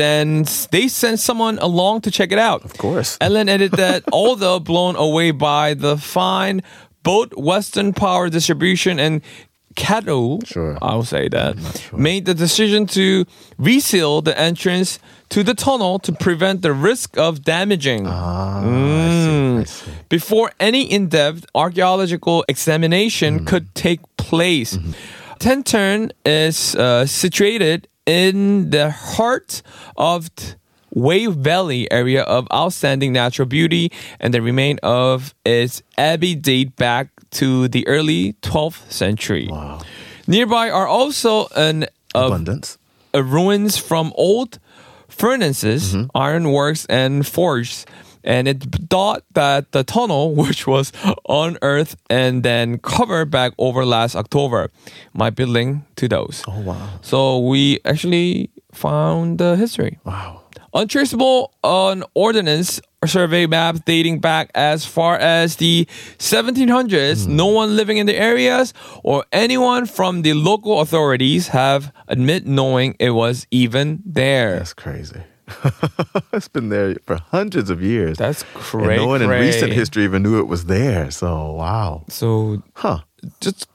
and 0.00 0.46
they 0.70 0.86
sent 0.86 1.18
someone 1.18 1.58
along 1.58 2.02
to 2.02 2.10
check 2.12 2.30
it 2.30 2.38
out. 2.38 2.64
Of 2.64 2.78
course. 2.78 3.18
Ellen 3.20 3.48
added 3.48 3.72
that 3.72 4.04
although 4.12 4.60
blown 4.60 4.94
away 4.94 5.32
by 5.32 5.74
the 5.74 5.96
fine, 5.96 6.62
both 7.02 7.34
Western 7.36 7.92
Power 7.92 8.28
Distribution 8.28 9.00
and 9.00 9.20
Cadw, 9.74 10.46
Sure. 10.46 10.78
I'll 10.82 11.02
say 11.02 11.28
that, 11.28 11.56
made 11.92 12.24
the 12.26 12.34
decision 12.34 12.86
to 12.88 13.24
reseal 13.58 14.22
the 14.22 14.38
entrance 14.38 15.00
to 15.30 15.42
the 15.42 15.54
tunnel 15.54 15.98
to 16.00 16.12
prevent 16.12 16.62
the 16.62 16.72
risk 16.72 17.16
of 17.16 17.42
damaging. 17.44 18.06
Ah, 18.06 18.60
I 18.60 18.64
Mm. 18.64 19.22
see, 19.24 19.60
I 19.60 19.64
see. 19.64 19.90
Before 20.08 20.50
any 20.60 20.82
in-depth 20.90 21.46
archaeological 21.54 22.44
examination 22.48 23.44
could 23.44 23.66
take 23.74 24.00
place. 24.16 24.78
Tintern 25.38 26.10
is 26.24 26.74
uh, 26.76 27.06
situated 27.06 27.88
in 28.06 28.70
the 28.70 28.90
heart 28.90 29.62
of 29.96 30.34
t- 30.34 30.54
Wye 30.92 31.28
Valley 31.30 31.86
area 31.92 32.22
of 32.22 32.46
outstanding 32.52 33.12
natural 33.12 33.46
beauty, 33.46 33.92
and 34.18 34.34
the 34.34 34.42
remain 34.42 34.78
of 34.82 35.32
its 35.44 35.82
abbey 35.96 36.34
date 36.34 36.74
back 36.76 37.06
to 37.30 37.68
the 37.68 37.86
early 37.86 38.34
12th 38.42 38.90
century. 38.90 39.46
Wow. 39.48 39.78
Nearby 40.26 40.68
are 40.68 40.88
also 40.88 41.46
an 41.54 41.86
Abundance. 42.14 42.76
uh, 43.14 43.22
ruins 43.22 43.76
from 43.78 44.12
old 44.16 44.58
furnaces, 45.10 45.94
mm-hmm. 45.94 46.16
ironworks, 46.16 46.86
and 46.86 47.26
forges. 47.26 47.86
And 48.22 48.48
it 48.48 48.62
thought 48.90 49.24
that 49.32 49.72
the 49.72 49.84
tunnel, 49.84 50.34
which 50.42 50.66
was 50.66 50.92
unearthed 51.28 51.96
and 52.08 52.42
then 52.42 52.78
covered 52.78 53.30
back 53.30 53.52
over 53.58 53.84
last 53.84 54.14
October, 54.16 54.70
might 55.12 55.36
be 55.36 55.44
linked 55.44 55.96
to 55.96 56.08
those. 56.08 56.42
Oh, 56.46 56.60
wow. 56.60 56.88
So 57.02 57.38
we 57.38 57.80
actually 57.84 58.50
found 58.72 59.38
the 59.38 59.56
history. 59.56 59.98
Wow. 60.04 60.39
Untraceable 60.72 61.52
an 61.64 62.04
ordnance 62.14 62.80
survey 63.06 63.46
map 63.46 63.84
dating 63.86 64.20
back 64.20 64.50
as 64.54 64.84
far 64.84 65.16
as 65.16 65.56
the 65.56 65.86
1700s. 66.18 67.24
Hmm. 67.26 67.36
No 67.36 67.46
one 67.46 67.76
living 67.76 67.96
in 67.98 68.06
the 68.06 68.16
areas 68.16 68.72
or 69.02 69.24
anyone 69.32 69.86
from 69.86 70.22
the 70.22 70.34
local 70.34 70.80
authorities 70.80 71.48
have 71.48 71.92
admit 72.08 72.46
knowing 72.46 72.94
it 72.98 73.10
was 73.10 73.46
even 73.50 74.00
there. 74.04 74.58
That's 74.58 74.74
crazy. 74.74 75.22
it's 76.32 76.46
been 76.48 76.68
there 76.68 76.94
for 77.06 77.16
hundreds 77.16 77.70
of 77.70 77.82
years. 77.82 78.16
That's 78.18 78.44
crazy. 78.54 78.96
no 79.02 79.06
one 79.08 79.22
in 79.22 79.28
recent 79.28 79.72
history 79.72 80.04
even 80.04 80.22
knew 80.22 80.38
it 80.38 80.46
was 80.46 80.66
there. 80.66 81.10
So, 81.10 81.52
wow. 81.52 82.04
So 82.08 82.62
Huh. 82.74 83.00
just 83.40 83.66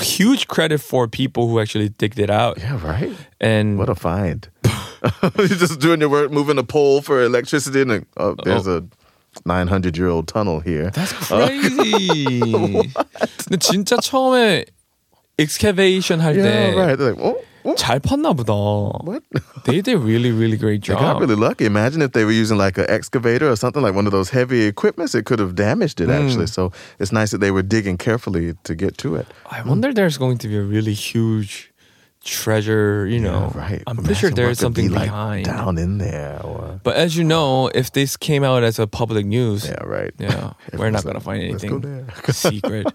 huge 0.00 0.48
credit 0.48 0.78
for 0.80 1.06
people 1.06 1.48
who 1.48 1.60
actually 1.60 1.88
digged 1.90 2.18
it 2.18 2.30
out. 2.30 2.58
Yeah, 2.58 2.84
right? 2.84 3.16
And 3.40 3.78
What 3.78 3.88
a 3.88 3.94
find. 3.94 4.48
You're 5.37 5.47
just 5.47 5.79
doing 5.79 5.99
your 6.01 6.09
work, 6.09 6.31
moving 6.31 6.57
a 6.57 6.63
pole 6.63 7.01
for 7.01 7.21
electricity, 7.23 7.81
and 7.81 8.05
oh, 8.17 8.35
there's 8.43 8.67
a 8.67 8.83
900 9.45 9.97
year 9.97 10.07
old 10.07 10.27
tunnel 10.27 10.59
here. 10.61 10.91
That's 10.91 11.11
crazy. 11.13 12.39
근데 13.45 13.57
진짜 13.59 13.97
처음에 13.97 14.65
excavation 15.37 16.19
할 16.21 16.35
yeah, 16.37 16.43
때 16.71 16.75
right. 16.75 16.95
They're 16.97 17.13
like, 17.13 17.21
oh, 17.21 17.37
oh, 17.65 17.75
잘 17.75 17.99
팠나 17.99 18.33
보다. 18.35 18.53
what? 19.03 19.21
They 19.65 19.81
did 19.81 19.97
really, 19.99 20.31
really 20.31 20.55
great 20.57 20.81
They 20.81 20.93
job. 20.93 20.99
got 20.99 21.19
really 21.19 21.35
lucky. 21.35 21.65
Imagine 21.65 22.01
if 22.01 22.13
they 22.13 22.23
were 22.23 22.31
using 22.31 22.57
like 22.57 22.77
an 22.77 22.85
excavator 22.89 23.49
or 23.49 23.55
something 23.57 23.81
like 23.83 23.93
one 23.95 24.05
of 24.05 24.11
those 24.13 24.29
heavy 24.29 24.63
equipments, 24.65 25.13
it 25.13 25.25
could 25.25 25.39
have 25.39 25.55
damaged 25.55 25.99
it 25.99 26.07
Mm. 26.09 26.23
actually. 26.25 26.47
So 26.47 26.71
it's 26.99 27.11
nice 27.11 27.31
that 27.31 27.39
they 27.39 27.51
were 27.51 27.63
digging 27.63 27.97
carefully 27.97 28.55
to 28.63 28.75
get 28.75 28.97
to 28.99 29.15
it. 29.15 29.27
I 29.51 29.61
wonder 29.63 29.91
there's 29.93 30.17
going 30.17 30.37
to 30.39 30.47
be 30.47 30.55
a 30.57 30.63
really 30.63 30.93
huge 30.93 31.68
treasure, 32.24 33.06
you 33.06 33.18
know. 33.20 33.50
Yeah, 33.54 33.58
right. 33.60 33.82
I'm 33.86 33.96
pretty 33.96 34.14
sure 34.14 34.30
there's 34.30 34.62
what 34.62 34.68
could 34.68 34.74
be, 34.74 34.82
something 34.88 34.94
like, 34.94 35.06
behind. 35.08 35.44
down 35.46 35.78
in 35.78 35.98
there. 35.98 36.40
Or, 36.44 36.80
But 36.82 36.96
as 36.96 37.16
you 37.16 37.24
know, 37.24 37.68
if 37.74 37.92
this 37.92 38.16
came 38.16 38.44
out 38.44 38.62
as 38.62 38.78
a 38.78 38.86
public 38.86 39.26
news, 39.26 39.66
yeah, 39.66 39.82
right. 39.84 40.12
yeah, 40.18 40.52
we're 40.76 40.90
not 40.90 41.04
gonna 41.04 41.18
like, 41.18 41.24
find 41.24 41.42
anything 41.42 42.06
secret. 42.32 42.86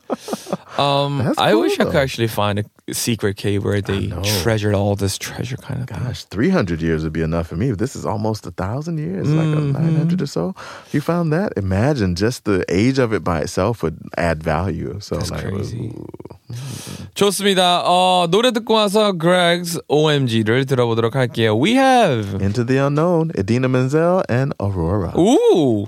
Um, 0.77 1.19
That's 1.19 1.37
I 1.37 1.51
cool, 1.51 1.61
wish 1.61 1.79
I 1.79 1.85
could 1.85 1.95
actually 1.95 2.27
find 2.27 2.59
a 2.59 2.93
secret 2.93 3.37
cave 3.37 3.63
where 3.63 3.81
they 3.81 4.09
treasured 4.41 4.75
all 4.75 4.95
this 4.95 5.17
treasure, 5.17 5.57
kind 5.57 5.81
of. 5.81 5.87
Gosh, 5.87 6.25
300 6.25 6.81
years 6.81 7.03
would 7.03 7.13
be 7.13 7.21
enough 7.21 7.47
for 7.47 7.55
me. 7.55 7.71
This 7.71 7.95
is 7.95 8.05
almost 8.05 8.45
a 8.45 8.51
thousand 8.51 8.97
years, 8.99 9.29
like 9.29 9.47
a 9.47 9.55
Mm-hmm. 9.65 9.71
900 9.73 10.21
or 10.21 10.27
so. 10.27 10.53
You 10.91 11.01
found 11.01 11.31
that? 11.33 11.53
Imagine 11.57 12.15
just 12.15 12.43
the 12.45 12.63
age 12.69 12.99
of 12.99 13.13
it 13.13 13.23
by 13.23 13.39
itself 13.41 13.81
would 13.83 13.97
add 14.17 14.43
value. 14.43 14.99
So 14.99 15.15
That's 15.15 15.31
like, 15.31 15.47
crazy. 15.47 15.87
ooh. 15.95 16.07
좋습니다. 17.13 17.81
어, 17.85 18.27
노래 18.29 18.51
듣고 18.51 18.73
와서 18.73 19.13
Greg's 19.13 19.81
OMG를 19.87 20.65
들어보도록 20.65 21.15
할게요. 21.15 21.59
We 21.59 21.73
have 21.73 22.41
Into 22.41 22.65
the 22.65 22.79
unknown, 22.81 23.31
Edina 23.37 23.67
Menzel 23.67 24.21
and 24.29 24.53
Aurora. 24.59 25.13
Ooh. 25.17 25.87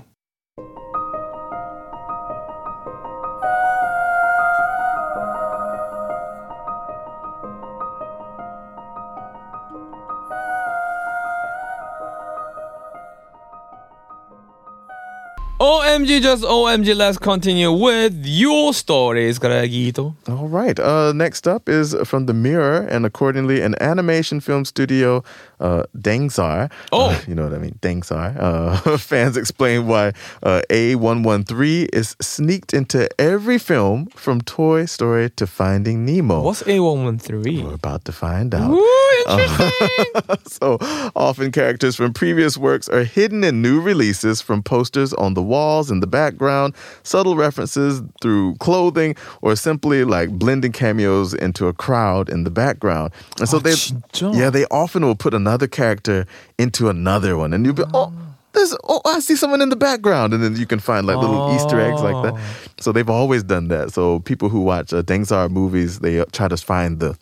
OMG, 15.60 16.22
just 16.22 16.44
OMG. 16.44 16.94
Let's 16.94 17.18
continue 17.18 17.72
with 17.72 18.24
your 18.24 18.72
stories, 18.72 19.40
Gregito. 19.40 20.14
All 20.28 20.46
right. 20.46 20.78
Uh, 20.78 21.12
next 21.12 21.48
up 21.48 21.68
is 21.68 21.96
from 22.04 22.26
The 22.26 22.32
Mirror 22.32 22.86
and 22.86 23.04
accordingly 23.04 23.60
an 23.60 23.74
animation 23.82 24.38
film 24.38 24.64
studio, 24.64 25.24
uh, 25.60 25.82
Dengsar. 25.96 26.70
Oh. 26.92 27.10
Uh, 27.10 27.18
you 27.26 27.34
know 27.34 27.44
what 27.44 27.54
I 27.54 27.58
mean? 27.58 27.78
Dengsar. 27.80 28.36
Uh, 28.38 28.96
fans 28.98 29.36
explain 29.36 29.86
why 29.86 30.12
uh, 30.42 30.62
A113 30.70 31.88
is 31.92 32.16
sneaked 32.20 32.72
into 32.74 33.08
every 33.20 33.58
film 33.58 34.06
from 34.14 34.40
Toy 34.42 34.86
Story 34.86 35.30
to 35.30 35.46
Finding 35.46 36.04
Nemo. 36.04 36.42
What's 36.42 36.62
A113? 36.62 37.64
We're 37.64 37.74
about 37.74 38.04
to 38.06 38.12
find 38.12 38.54
out. 38.54 38.70
Ooh, 38.70 39.24
interesting. 39.28 40.36
so 40.46 40.78
often 41.16 41.52
characters 41.52 41.96
from 41.96 42.12
previous 42.12 42.56
works 42.56 42.88
are 42.88 43.04
hidden 43.04 43.44
in 43.44 43.62
new 43.62 43.80
releases 43.80 44.40
from 44.40 44.62
posters 44.62 45.12
on 45.14 45.34
the 45.34 45.42
walls 45.42 45.90
in 45.90 46.00
the 46.00 46.06
background, 46.06 46.74
subtle 47.02 47.36
references 47.36 48.02
through 48.22 48.54
clothing, 48.56 49.16
or 49.42 49.56
simply 49.56 50.04
like 50.04 50.30
blending 50.30 50.72
cameos 50.72 51.34
into 51.34 51.66
a 51.66 51.72
crowd 51.72 52.28
in 52.28 52.44
the 52.44 52.50
background. 52.50 53.12
And 53.38 53.48
so 53.48 53.58
Ah, 53.58 53.60
they 53.60 53.72
진짜? 53.72 54.34
yeah, 54.36 54.50
they 54.50 54.64
often 54.70 55.04
will 55.04 55.16
put 55.16 55.34
another 55.48 55.66
character 55.66 56.26
into 56.58 56.90
another 56.90 57.36
one 57.36 57.54
and 57.54 57.64
you'll 57.64 57.74
be 57.74 57.84
oh 57.94 58.12
there's 58.52 58.76
oh 58.84 59.00
I 59.06 59.20
see 59.20 59.36
someone 59.36 59.62
in 59.62 59.70
the 59.70 59.76
background 59.76 60.34
and 60.34 60.42
then 60.42 60.56
you 60.56 60.66
can 60.66 60.78
find 60.78 61.06
like 61.06 61.16
little 61.16 61.54
Easter 61.54 61.80
eggs 61.80 62.02
like 62.02 62.22
that. 62.24 62.34
Oh. 62.34 62.54
So 62.80 62.92
they've 62.92 63.08
always 63.08 63.42
done 63.42 63.68
that. 63.68 63.92
So 63.92 64.20
people 64.20 64.48
who 64.48 64.60
watch 64.60 64.92
uh, 64.92 65.02
Dengsar 65.02 65.50
movies, 65.50 66.00
they 66.00 66.20
uh, 66.20 66.24
try 66.32 66.48
to 66.48 66.56
find 66.56 66.98
the 66.98 67.16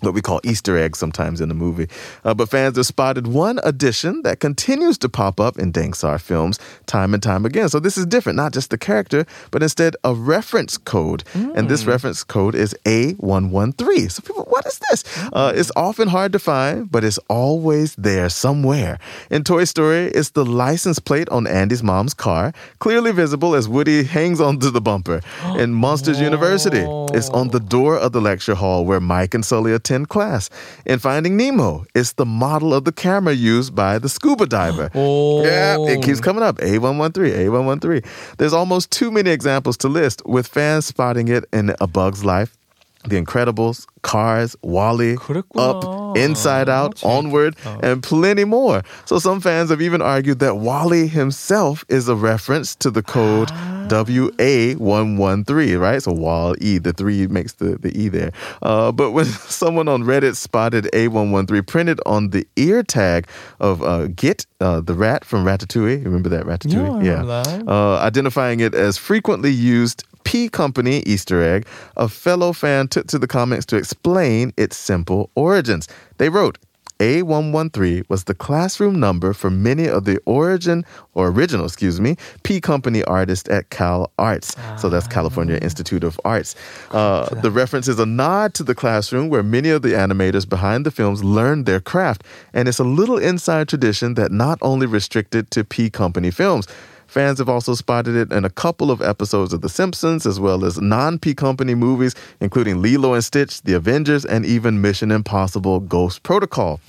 what 0.00 0.14
we 0.14 0.22
call 0.22 0.40
Easter 0.44 0.76
eggs 0.78 0.98
sometimes 0.98 1.40
in 1.40 1.48
the 1.48 1.54
movie. 1.54 1.88
Uh, 2.24 2.34
but 2.34 2.48
fans 2.48 2.76
have 2.76 2.86
spotted 2.86 3.26
one 3.26 3.58
addition 3.64 4.22
that 4.22 4.40
continues 4.40 4.98
to 4.98 5.08
pop 5.08 5.40
up 5.40 5.58
in 5.58 5.72
Dengsar 5.72 6.20
films 6.20 6.58
time 6.86 7.14
and 7.14 7.22
time 7.22 7.44
again. 7.44 7.68
So 7.68 7.80
this 7.80 7.98
is 7.98 8.06
different, 8.06 8.36
not 8.36 8.52
just 8.52 8.70
the 8.70 8.78
character, 8.78 9.26
but 9.50 9.62
instead 9.62 9.96
a 10.04 10.14
reference 10.14 10.76
code. 10.76 11.24
And 11.34 11.68
this 11.68 11.84
reference 11.84 12.24
code 12.24 12.54
is 12.54 12.74
A113. 12.84 14.10
So 14.10 14.22
people, 14.22 14.44
what 14.44 14.66
is 14.66 14.80
this? 14.90 15.04
Uh, 15.32 15.52
it's 15.54 15.72
often 15.76 16.08
hard 16.08 16.32
to 16.32 16.38
find, 16.38 16.90
but 16.90 17.04
it's 17.04 17.18
always 17.28 17.94
there 17.96 18.28
somewhere. 18.28 18.98
In 19.30 19.44
Toy 19.44 19.64
Story, 19.64 20.06
it's 20.08 20.30
the 20.30 20.44
license 20.44 20.98
plate 20.98 21.28
on 21.30 21.46
Andy's 21.46 21.82
mom's 21.82 22.14
car, 22.14 22.52
clearly 22.78 23.12
visible 23.12 23.54
as 23.54 23.68
Woody 23.68 24.04
hangs 24.04 24.40
onto 24.40 24.70
the 24.70 24.80
bumper. 24.80 25.20
In 25.58 25.74
Monsters 25.74 26.20
University, 26.20 26.84
it's 27.12 27.30
on 27.30 27.48
the 27.48 27.60
door 27.60 27.98
of 27.98 28.12
the 28.12 28.20
lecture 28.20 28.54
hall 28.54 28.84
where 28.84 29.00
Mike 29.00 29.34
and 29.34 29.44
Sully 29.44 29.72
attend 29.72 29.87
class. 30.08 30.50
In 30.86 30.98
Finding 30.98 31.36
Nemo, 31.36 31.84
it's 31.94 32.12
the 32.14 32.26
model 32.26 32.72
of 32.74 32.84
the 32.84 32.92
camera 32.92 33.32
used 33.32 33.74
by 33.74 33.98
the 33.98 34.08
scuba 34.08 34.46
diver. 34.46 34.90
Oh. 35.00 35.44
Yeah, 35.44 35.76
it 35.78 36.02
keeps 36.02 36.20
coming 36.20 36.42
up. 36.42 36.58
A113, 36.58 37.46
A113. 37.48 38.36
There's 38.36 38.52
almost 38.52 38.90
too 38.90 39.10
many 39.10 39.30
examples 39.30 39.76
to 39.78 39.88
list, 39.88 40.22
with 40.26 40.46
fans 40.46 40.86
spotting 40.86 41.28
it 41.28 41.44
in 41.52 41.74
A 41.80 41.86
Bug's 41.86 42.24
Life, 42.24 42.56
the 43.04 43.20
Incredibles, 43.20 43.86
Cars, 44.02 44.56
WALL-E, 44.62 45.16
Up, 45.56 46.16
Inside 46.16 46.68
Out, 46.68 47.02
Onward, 47.04 47.56
and 47.82 48.02
plenty 48.02 48.44
more. 48.44 48.82
So 49.04 49.18
some 49.18 49.40
fans 49.40 49.70
have 49.70 49.80
even 49.80 50.02
argued 50.02 50.40
that 50.40 50.56
WALL-E 50.56 51.06
himself 51.06 51.84
is 51.88 52.08
a 52.08 52.16
reference 52.16 52.74
to 52.76 52.90
the 52.90 53.02
code 53.02 53.50
WA113, 53.88 55.80
right? 55.80 56.02
So 56.02 56.12
Wall 56.12 56.54
E, 56.60 56.78
the 56.78 56.92
three 56.92 57.26
makes 57.26 57.54
the, 57.54 57.78
the 57.78 57.96
E 57.98 58.08
there. 58.08 58.32
Uh, 58.62 58.92
but 58.92 59.12
when 59.12 59.24
someone 59.26 59.88
on 59.88 60.04
Reddit 60.04 60.36
spotted 60.36 60.84
A113 60.92 61.66
printed 61.66 62.00
on 62.06 62.30
the 62.30 62.46
ear 62.56 62.82
tag 62.82 63.26
of 63.60 63.82
uh, 63.82 64.08
Git, 64.08 64.46
uh, 64.60 64.80
the 64.80 64.94
rat 64.94 65.24
from 65.24 65.44
Ratatouille, 65.44 66.04
remember 66.04 66.28
that 66.28 66.44
Ratatouille? 66.44 67.04
Yeah. 67.04 67.24
yeah. 67.24 67.62
Uh, 67.66 67.98
identifying 67.98 68.60
it 68.60 68.74
as 68.74 68.98
frequently 68.98 69.50
used 69.50 70.04
P 70.28 70.50
Company 70.50 71.02
Easter 71.06 71.42
egg, 71.42 71.66
a 71.96 72.06
fellow 72.06 72.52
fan 72.52 72.86
took 72.86 73.06
to 73.06 73.18
the 73.18 73.26
comments 73.26 73.64
to 73.64 73.76
explain 73.76 74.52
its 74.58 74.76
simple 74.76 75.30
origins. 75.34 75.88
They 76.18 76.28
wrote, 76.28 76.58
A113 76.98 78.06
was 78.10 78.24
the 78.24 78.34
classroom 78.34 79.00
number 79.00 79.32
for 79.32 79.48
many 79.48 79.88
of 79.88 80.04
the 80.04 80.20
origin 80.26 80.84
or 81.14 81.28
original, 81.28 81.64
excuse 81.64 81.98
me, 81.98 82.16
P 82.42 82.60
Company 82.60 83.02
artists 83.04 83.48
at 83.48 83.70
Cal 83.70 84.12
Arts. 84.18 84.54
So 84.76 84.90
that's 84.90 85.08
California 85.08 85.56
Institute 85.62 86.04
of 86.04 86.20
Arts. 86.26 86.54
Uh, 86.90 87.34
the 87.40 87.50
reference 87.50 87.88
is 87.88 87.98
a 87.98 88.04
nod 88.04 88.52
to 88.52 88.62
the 88.62 88.74
classroom 88.74 89.30
where 89.30 89.42
many 89.42 89.70
of 89.70 89.80
the 89.80 89.94
animators 89.94 90.46
behind 90.46 90.84
the 90.84 90.90
films 90.90 91.24
learned 91.24 91.64
their 91.64 91.80
craft. 91.80 92.22
And 92.52 92.68
it's 92.68 92.78
a 92.78 92.84
little 92.84 93.16
inside 93.16 93.70
tradition 93.70 94.12
that 94.16 94.30
not 94.30 94.58
only 94.60 94.86
restricted 94.86 95.50
to 95.52 95.64
P 95.64 95.88
Company 95.88 96.30
films. 96.30 96.68
Fans 97.08 97.38
have 97.38 97.48
also 97.48 97.74
spotted 97.74 98.14
it 98.14 98.30
in 98.30 98.44
a 98.44 98.50
couple 98.50 98.90
of 98.90 99.00
episodes 99.00 99.54
of 99.54 99.62
The 99.62 99.68
Simpsons, 99.70 100.26
as 100.26 100.38
well 100.38 100.64
as 100.64 100.78
non 100.78 101.18
P 101.18 101.34
Company 101.34 101.74
movies, 101.74 102.14
including 102.40 102.82
Lilo 102.82 103.14
and 103.14 103.24
Stitch, 103.24 103.62
The 103.62 103.72
Avengers, 103.72 104.26
and 104.26 104.44
even 104.44 104.82
Mission 104.82 105.10
Impossible 105.10 105.80
Ghost 105.80 106.22
Protocol. 106.22 106.80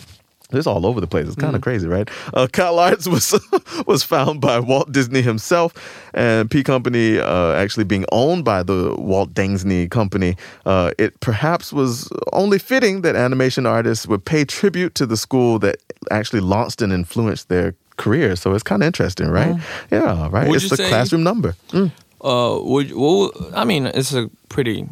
It's 0.52 0.68
all 0.68 0.86
over 0.86 1.00
the 1.00 1.08
place. 1.08 1.28
It's 1.28 1.36
kind 1.36 1.56
of 1.56 1.62
crazy, 1.62 1.88
right? 1.88 2.10
Uh, 2.34 2.48
Cal 2.52 2.80
Arts 2.80 3.08
was 3.16 3.40
was 3.86 4.04
found 4.04 4.42
by 4.42 4.60
Walt 4.60 4.92
Disney 4.92 5.22
himself, 5.22 5.74
and 6.14 6.52
P 6.52 6.64
Company 6.64 7.20
uh, 7.20 7.54
actually 7.54 7.84
being 7.86 8.06
owned 8.12 8.44
by 8.44 8.64
the 8.64 8.96
Walt 8.98 9.34
Disney 9.34 9.88
Company. 9.88 10.36
Uh, 10.66 10.92
it 10.98 11.20
perhaps 11.20 11.72
was 11.72 12.12
only 12.34 12.58
fitting 12.60 13.04
that 13.04 13.16
animation 13.16 13.66
artists 13.66 14.08
would 14.08 14.26
pay 14.26 14.44
tribute 14.44 14.96
to 14.96 15.06
the 15.06 15.18
school 15.18 15.60
that 15.60 15.78
actually 16.12 16.42
launched 16.42 16.82
and 16.82 16.92
influenced 16.92 17.48
their 17.48 17.76
career. 18.00 18.36
So 18.36 18.56
it's 18.56 18.64
kind 18.64 18.82
of 18.82 18.88
interesting, 18.88 19.28
right? 19.30 19.56
Yeah, 19.92 20.28
right. 20.32 20.48
Would 20.48 20.56
it's 20.56 20.64
you 20.64 20.70
the 20.70 20.78
say- 20.78 20.90
classroom 20.90 21.24
number. 21.24 21.54
Mm. 21.72 21.92
Uh, 22.22 22.60
would 22.64 22.92
well, 22.96 23.32
I 23.56 23.64
mean, 23.66 23.86
it's 23.86 24.14
a 24.14 24.30
pretty 24.50 24.88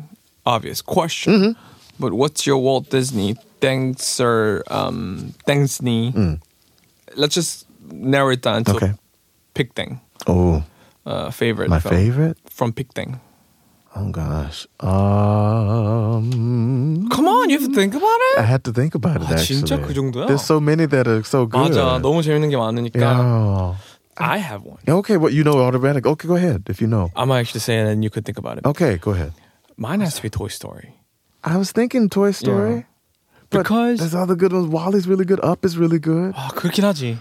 obvious 0.45 0.81
question. 0.83 1.33
Mm-hmm. 1.33 1.51
But 1.99 2.13
what's 2.13 2.45
your 2.47 2.57
Walt 2.61 2.89
Disney 2.91 3.35
thanks 3.59 4.19
or 4.21 4.63
um 4.69 5.33
thanks 5.45 5.77
Disney? 5.79 6.13
Let's 7.15 7.33
just 7.35 7.65
narrow 7.91 8.31
it 8.31 8.41
down 8.41 8.63
to 8.65 8.71
Mm. 8.71 8.75
Okay. 8.75 8.93
Pick 9.53 9.73
Thing. 9.73 9.99
Oh, 10.27 10.61
Uh, 11.05 11.31
favorite. 11.31 11.69
my 11.69 11.79
film 11.79 11.95
favorite. 11.95 12.37
from 12.49 12.71
Pick 12.73 12.93
Thing. 12.93 13.19
Oh 13.97 14.11
gosh. 14.11 14.67
Um, 16.07 16.29
Come 17.09 17.27
on, 17.27 17.49
you 17.49 17.57
have 17.57 17.67
to 17.67 17.73
think 17.73 17.95
about 17.95 18.05
it. 18.05 18.37
I 18.37 18.43
had 18.43 18.63
to 18.65 18.71
think 18.71 18.93
about 18.93 19.23
it. 19.23 19.29
actually. 19.29 19.63
진짜 19.63 19.81
그 19.81 19.93
정도야? 19.93 20.27
There's 20.27 20.45
so 20.45 20.59
many 20.59 20.85
that 20.85 21.07
are 21.07 21.23
so 21.23 21.47
good. 21.47 21.71
맞아, 21.71 21.99
너무 21.99 22.21
재밌는 22.21 22.49
게 22.49 22.57
많으니까. 22.57 22.99
Yeah. 22.99 23.75
I 24.17 24.37
have 24.37 24.63
one. 24.63 24.77
Okay, 24.87 25.17
well, 25.17 25.31
you 25.33 25.43
know 25.43 25.57
automatic. 25.59 26.05
Okay, 26.05 26.27
go 26.27 26.35
ahead 26.35 26.63
if 26.69 26.79
you 26.81 26.87
know. 26.87 27.09
I'm 27.15 27.31
actually 27.31 27.61
saying, 27.61 27.87
and 27.87 28.03
you 28.03 28.09
could 28.09 28.25
think 28.25 28.37
about 28.37 28.59
it. 28.59 28.65
Okay, 28.65 28.97
go 28.97 29.11
ahead. 29.11 29.33
Mine 29.77 30.01
has 30.01 30.15
to 30.15 30.21
be 30.21 30.29
Toy 30.29 30.49
Story. 30.49 30.93
I 31.43 31.57
was 31.57 31.71
thinking 31.71 32.09
Toy 32.09 32.31
Story. 32.31 32.75
Yeah. 32.75 32.83
But 33.49 33.63
because 33.63 33.99
there's 33.99 34.13
other 34.13 34.35
good 34.35 34.53
ones. 34.53 34.67
WALL-E's 34.67 35.07
really 35.07 35.25
good. 35.25 35.39
Up 35.41 35.65
is 35.65 35.77
really 35.77 35.99
good. 35.99 36.33
아, 36.35 36.49
그렇긴 36.53 36.83
하지. 36.83 37.17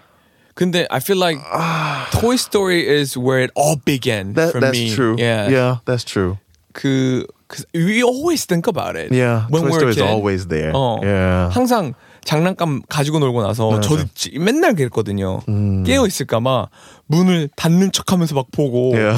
근데 0.56 0.86
I 0.90 1.00
feel 1.00 1.18
like 1.18 1.38
ah. 1.52 2.08
Toy 2.12 2.36
Story 2.36 2.88
is 2.88 3.16
where 3.16 3.40
it 3.40 3.50
all 3.54 3.76
began 3.76 4.32
that, 4.34 4.52
for 4.52 4.60
that's 4.60 4.72
me. 4.72 4.86
That's 4.86 4.96
true. 4.96 5.16
Yeah. 5.18 5.48
Yeah, 5.48 5.76
that's 5.84 6.02
true. 6.02 6.38
그, 6.76 7.24
we 7.72 8.02
always 8.02 8.44
think 8.44 8.66
about 8.68 8.96
it. 9.00 9.08
Yeah, 9.10 9.46
when 9.48 9.62
Toy 9.64 9.72
Story 9.72 9.90
is 9.92 10.02
always 10.02 10.46
there. 10.48 10.72
어. 10.74 11.00
Yeah. 11.02 11.48
항상 11.56 11.94
장난감 12.24 12.82
가지고 12.88 13.18
놀고 13.20 13.40
나서 13.42 13.70
맞아. 13.70 13.80
저도 13.88 14.04
지- 14.14 14.36
맨날 14.38 14.74
그랬거든요. 14.74 15.40
음. 15.48 15.84
깨어 15.84 16.06
있을까봐 16.06 16.68
문을 17.06 17.48
닫는 17.56 17.92
척하면서 17.92 18.34
막 18.34 18.50
보고 18.50 18.92
Yeah. 18.92 19.16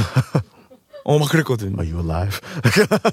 어 1.09 1.19
막 1.19 1.31
그랬거든. 1.31 1.75
Are 1.81 1.89
you 1.89 1.99
alive? 1.99 2.39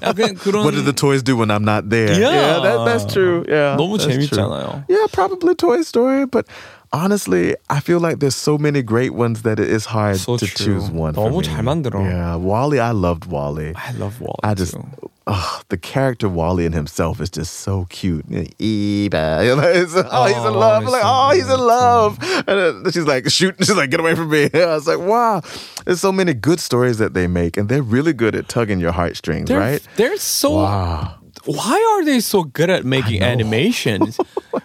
약간 0.04 0.34
그런 0.36 0.62
what 0.62 0.76
do 0.76 0.82
the 0.84 0.92
toys 0.92 1.22
do 1.24 1.34
when 1.34 1.48
I'm 1.50 1.64
not 1.64 1.88
there? 1.88 2.12
Yeah. 2.12 2.60
that, 2.60 2.84
that's 2.84 3.06
true. 3.10 3.42
Yeah. 3.48 3.74
너무 3.80 3.96
that's 3.96 4.04
true. 4.04 4.20
재밌잖아요. 4.20 4.84
Yeah, 4.86 5.06
probably 5.10 5.54
Toy 5.56 5.80
Story, 5.80 6.26
but 6.26 6.44
honestly, 6.93 7.55
I 7.69 7.79
feel 7.79 7.99
like 7.99 8.19
there's 8.19 8.35
so 8.35 8.57
many 8.57 8.81
great 8.81 9.13
ones 9.13 9.43
that 9.43 9.59
it 9.59 9.69
is 9.69 9.85
hard 9.85 10.17
So 10.17 10.37
to 10.37 10.45
true. 10.45 10.65
choose 10.79 10.89
one. 10.91 11.13
for 11.13 11.29
너무 11.29 11.41
me. 11.41 11.47
잘 11.47 11.63
만들어. 11.63 12.03
Yeah, 12.03 12.35
Wally, 12.35 12.79
I 12.79 12.91
loved 12.91 13.25
Wally. 13.25 13.73
I 13.75 13.91
love 13.93 14.19
Wally 14.19 14.39
I 14.43 14.53
just, 14.53 14.73
too. 14.73 14.83
oh, 15.27 15.61
the 15.69 15.77
character 15.77 16.27
Wally 16.27 16.65
in 16.65 16.73
himself 16.73 17.21
is 17.21 17.29
just 17.29 17.53
so 17.61 17.85
cute. 17.89 18.25
Eva, 18.59 19.41
you 19.43 19.55
know, 19.55 19.67
it's, 19.67 19.93
oh, 19.95 20.25
he's 20.25 20.35
in 20.37 20.43
Oh, 20.53 20.59
love. 20.59 20.83
he's 20.83 20.91
like, 20.91 21.01
so 21.01 21.07
oh, 21.07 21.31
he's 21.31 21.43
in 21.43 21.47
cute. 21.47 21.59
love. 21.59 22.17
And 22.47 22.85
then 22.85 22.91
she's 22.91 23.05
like, 23.07 23.29
shoot. 23.29 23.55
She's 23.59 23.75
like, 23.75 23.89
get 23.89 23.99
away 23.99 24.15
from 24.15 24.29
me. 24.29 24.49
I 24.53 24.75
was 24.75 24.87
like, 24.87 24.99
wow. 24.99 25.41
There's 25.85 26.01
so 26.01 26.11
many 26.11 26.33
good 26.33 26.59
stories 26.59 26.97
that 26.97 27.13
they 27.13 27.27
make, 27.27 27.55
and 27.57 27.69
they're 27.69 27.81
really 27.83 28.13
good 28.13 28.35
at 28.35 28.49
tugging 28.49 28.79
your 28.79 28.91
heartstrings, 28.91 29.47
They're, 29.47 29.59
right? 29.59 29.81
they're 29.95 30.17
so 30.17 30.51
Wow. 30.61 31.15
why 31.45 31.79
are 31.95 32.03
they 32.05 32.19
so 32.19 32.43
good 32.43 32.69
at 32.69 32.83
making 32.85 33.23
animations? 33.23 34.19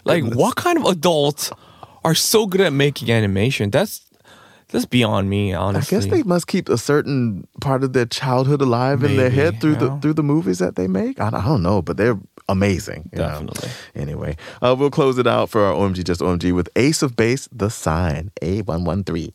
like 0.05 0.25
what 0.25 0.57
kind 0.57 0.77
of 0.79 0.85
adults 0.85 1.51
Are 2.04 2.16
so 2.16 2.46
good 2.46 2.62
at 2.62 2.74
making 2.74 3.12
animation? 3.12 3.70
That's 3.70 4.06
that's 4.70 4.86
beyond 4.86 5.30
me, 5.30 5.54
honestly. 5.54 5.98
I 5.98 6.00
guess 6.00 6.10
they 6.10 6.24
must 6.24 6.48
keep 6.48 6.70
a 6.70 6.78
certain 6.78 7.46
part 7.60 7.84
of 7.84 7.94
their 7.94 8.06
childhood 8.06 8.62
alive 8.62 9.04
in 9.04 9.18
their 9.18 9.30
head 9.30 9.60
through 9.60 9.76
the 9.76 9.88
yeah. 9.88 10.00
through 10.00 10.14
the 10.14 10.24
movies 10.24 10.60
that 10.60 10.76
they 10.76 10.88
make. 10.88 11.20
I, 11.20 11.28
I 11.28 11.44
don't 11.44 11.62
know, 11.62 11.82
but 11.82 11.98
they're 11.98 12.18
amazing. 12.48 13.10
you 13.12 13.20
know. 13.20 13.28
Definitely. 13.28 13.70
Anyway, 13.96 14.38
uh, 14.62 14.76
we'll 14.78 14.90
close 14.90 15.18
it 15.18 15.28
out 15.28 15.50
for 15.50 15.62
our 15.62 15.74
OMG 15.74 16.04
Just 16.06 16.22
OMG 16.22 16.54
with 16.54 16.70
Ace 16.76 17.02
of 17.02 17.16
Base, 17.16 17.50
The 17.52 17.70
Sign, 17.70 18.32
A113. 18.42 19.34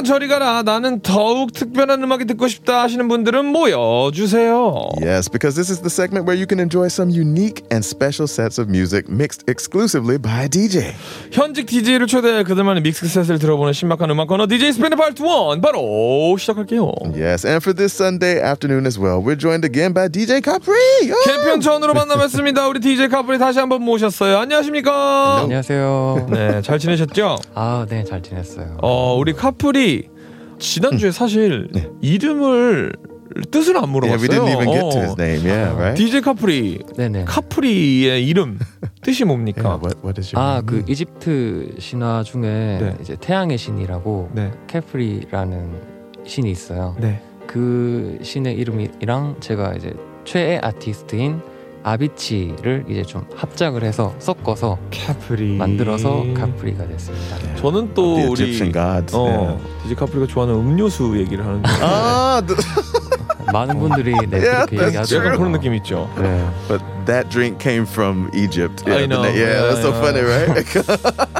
음악은 0.00 0.04
저리 0.04 0.28
가라. 0.28 0.62
나는 0.62 1.00
더욱 1.00 1.52
특별한 1.52 2.02
음악이 2.02 2.24
듣고 2.26 2.48
싶다 2.48 2.82
하시는 2.82 3.06
분들은 3.08 3.44
모여 3.46 4.10
주세요. 4.12 4.88
Yes, 5.00 5.30
because 5.30 5.54
this 5.56 5.70
is 5.70 5.80
the 5.80 5.90
segment 5.90 6.26
where 6.26 6.36
you 6.36 6.46
can 6.48 6.58
enjoy 6.60 6.86
some 6.86 7.10
unique 7.10 7.64
and 7.70 7.84
special 7.84 8.26
sets 8.26 8.58
of 8.60 8.68
music 8.68 9.08
mixed 9.10 9.44
exclusively 9.48 10.18
by 10.18 10.48
DJ. 10.48 10.92
현직 11.32 11.66
DJ를 11.66 12.06
초대해 12.06 12.42
그들만의 12.42 12.82
믹스셋을 12.82 13.38
들어보는 13.38 13.72
신박한 13.72 14.10
음악 14.10 14.28
코너 14.28 14.46
DJ 14.46 14.72
스ペ드 14.72 14.96
파트 14.96 15.22
1 15.22 15.60
바로 15.60 16.36
시작할게요. 16.38 16.90
Yes, 17.14 17.46
and 17.46 17.62
for 17.62 17.74
this 17.74 17.94
Sunday 17.94 18.40
afternoon 18.40 18.86
as 18.86 18.98
well, 18.98 19.20
we're 19.22 19.38
joined 19.38 19.64
again 19.66 19.92
by 19.92 20.08
DJ 20.08 20.42
Capri. 20.42 20.74
Oh! 21.12 21.24
개편 21.24 21.60
전으로 21.60 21.94
만나뵙습니다. 21.94 22.66
우리 22.68 22.80
DJ 22.80 23.08
카플이 23.08 23.38
다시 23.38 23.58
한번 23.58 23.82
모셨어요. 23.82 24.38
안녕하십니까? 24.38 25.40
안녕하세요. 25.42 26.26
네, 26.30 26.62
잘 26.62 26.78
지내셨죠? 26.78 27.36
아, 27.54 27.86
네, 27.88 28.04
잘 28.04 28.22
지냈어요. 28.22 28.78
어, 28.82 29.16
우리 29.18 29.32
카플이 29.32 29.90
지난주에 30.60 31.10
사실 31.10 31.68
이름을 32.00 32.92
뜻을 33.50 33.76
안 33.76 33.88
물어봤어요. 33.90 34.18
Yeah, 34.18 34.22
we 34.22 34.28
didn't 34.28 34.50
even 34.50 34.72
get 34.72 34.90
to 34.90 34.98
어. 34.98 35.02
his 35.02 35.14
name. 35.18 35.46
Yeah, 35.46 35.74
right? 35.76 35.94
DJ 35.96 36.20
카프리 36.20 36.82
네네. 36.96 37.24
카프리의 37.26 38.26
이름 38.26 38.58
뜻이 39.02 39.24
뭡니까? 39.24 39.62
Yeah, 39.62 39.80
what, 39.80 39.98
what 40.04 40.20
is 40.20 40.34
your 40.34 40.38
아? 40.58 40.62
그 40.64 40.84
이집트 40.86 41.76
신화 41.78 42.22
중에 42.22 42.40
네. 42.42 42.96
이제 43.00 43.16
태양의 43.20 43.56
신이라고 43.56 44.30
네, 44.34 44.50
케프리라는 44.66 45.70
신이 46.24 46.50
있어요. 46.50 46.96
네. 47.00 47.22
그 47.46 48.18
신의 48.22 48.56
이름이랑 48.56 49.36
제가 49.40 49.74
이제 49.74 49.94
최애 50.24 50.58
아티스트인 50.62 51.40
아비치를 51.82 52.84
이제 52.88 53.02
좀 53.02 53.24
합작을 53.34 53.82
해서 53.84 54.14
섞어서 54.18 54.78
카프리 55.06 55.56
만들어서 55.56 56.24
카프리가 56.34 56.86
됐습니다. 56.88 57.54
저는 57.56 57.94
또 57.94 58.16
The 58.16 58.28
우리 58.30 58.42
Egyptian 58.44 58.72
gods. 58.72 59.14
어, 59.16 59.24
yeah. 59.26 59.62
DJ 59.84 59.96
카프리가 59.96 60.26
좋아하는 60.26 60.54
음료수 60.60 61.16
얘기를 61.18 61.44
하는데 61.44 61.68
Ah, 61.82 62.42
the, 62.46 62.56
많은 63.52 63.78
분들이 63.80 64.12
네, 64.28 64.38
Yeah, 64.38 64.66
그렇게 64.66 64.76
that's 64.76 64.86
얘기하죠. 64.88 65.16
약간 65.18 65.38
그런 65.38 65.52
느낌 65.52 65.74
있죠. 65.74 66.08
네. 66.16 66.44
but 66.68 66.82
that 67.06 67.28
drink 67.30 67.58
came 67.60 67.84
from 67.84 68.30
Egypt. 68.34 68.84
I 68.86 69.06
the 69.06 69.06
know, 69.08 69.22
na- 69.22 69.28
Yeah, 69.32 69.64
yeah, 69.64 69.74
that's 69.74 69.82
so 69.82 69.92
I 69.92 70.00
funny, 70.00 70.22
right? 70.22 71.39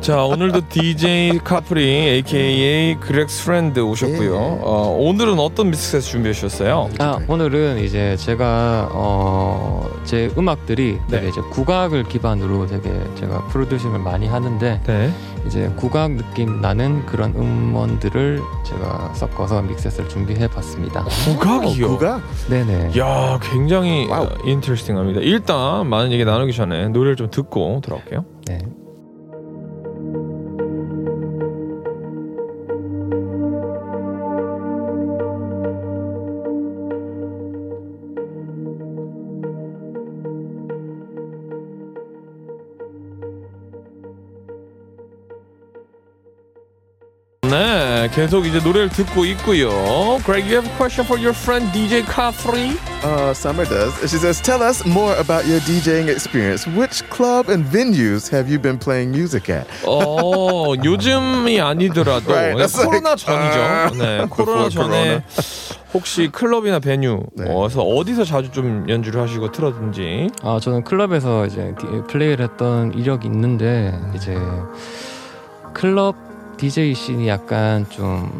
자 0.00 0.24
오늘도 0.24 0.62
DJ 0.70 1.40
카프리 1.44 1.84
AKA 1.84 2.94
그렉스 3.00 3.44
프렌드 3.44 3.80
오셨고요. 3.80 4.34
예. 4.34 4.58
어, 4.62 4.96
오늘은 4.98 5.38
어떤 5.38 5.68
믹스에서 5.70 6.08
준비해 6.08 6.32
주셨어요? 6.32 6.88
아 6.98 7.18
오늘은 7.28 7.80
이제 7.84 8.16
제가 8.16 8.88
어, 8.92 9.86
제 10.04 10.30
음악들이 10.38 10.98
되게 11.10 11.24
네. 11.24 11.28
이제 11.28 11.42
국악을 11.50 12.04
기반으로 12.04 12.66
되게 12.66 12.90
제가 13.16 13.48
프로듀싱을 13.48 13.98
많이 13.98 14.26
하는데 14.26 14.80
네. 14.86 15.12
이제 15.46 15.70
국악 15.76 16.12
느낌 16.12 16.62
나는 16.62 17.04
그런 17.04 17.34
음원들을 17.34 18.40
제가 18.64 19.12
섞어서 19.14 19.60
믹셋을 19.60 20.08
준비해 20.08 20.48
봤습니다. 20.48 21.04
국악이요. 21.26 21.88
국악? 21.88 22.22
네네. 22.48 22.98
야 22.98 23.38
굉장히 23.42 24.06
와우. 24.08 24.28
인터스팅합니다. 24.46 25.20
일단 25.20 25.86
많은 25.88 26.10
얘기 26.10 26.24
나누기 26.24 26.54
전에 26.54 26.88
노래를 26.88 27.16
좀 27.16 27.30
듣고 27.30 27.82
돌아올게요. 27.84 28.24
네. 28.46 28.58
네, 47.50 48.08
계속 48.14 48.46
이제 48.46 48.60
노래를 48.60 48.88
듣고 48.90 49.24
있고요. 49.24 49.70
Greg, 50.24 50.44
you 50.46 50.54
have 50.54 50.66
a 50.70 50.76
question 50.76 51.04
for 51.04 51.18
your 51.18 51.34
friend 51.34 51.66
DJ 51.72 52.04
Kathri? 52.04 52.76
Uh, 53.02 53.32
Summer 53.34 53.64
does. 53.66 53.92
She 54.06 54.18
says, 54.18 54.40
"Tell 54.40 54.62
us 54.62 54.84
more 54.86 55.16
about 55.18 55.48
your 55.48 55.58
DJing 55.66 56.08
experience. 56.08 56.68
Which 56.68 57.02
club 57.10 57.48
and 57.50 57.66
venues 57.66 58.30
have 58.30 58.46
you 58.48 58.60
been 58.60 58.78
playing 58.78 59.10
music 59.10 59.50
at?" 59.50 59.66
어, 59.84 60.74
요즘이 60.84 61.60
아니더라도 61.60 62.30
Right, 62.30 62.54
that's 62.56 62.76
코로나 62.78 63.16
like, 63.16 63.26
전이죠. 63.26 63.58
uh, 63.58 63.98
네, 63.98 64.26
코로나 64.30 64.68
전에 64.68 65.22
혹시 65.92 66.28
클럽이나 66.30 66.78
베뉴 66.78 67.24
네. 67.34 67.46
어서 67.48 67.82
어디서 67.82 68.24
자주 68.24 68.52
좀 68.52 68.86
연주를 68.88 69.20
하시고 69.22 69.50
틀었든지. 69.50 70.28
아 70.44 70.60
저는 70.62 70.84
클럽에서 70.84 71.46
이제 71.46 71.74
디- 71.80 71.86
플레이를 72.06 72.44
했던 72.44 72.92
이력이 72.94 73.26
있는데 73.26 73.92
이제 74.14 74.38
클럽 75.74 76.14
DJ 76.60 76.94
씬이 76.94 77.26
약간 77.26 77.86
좀 77.88 78.30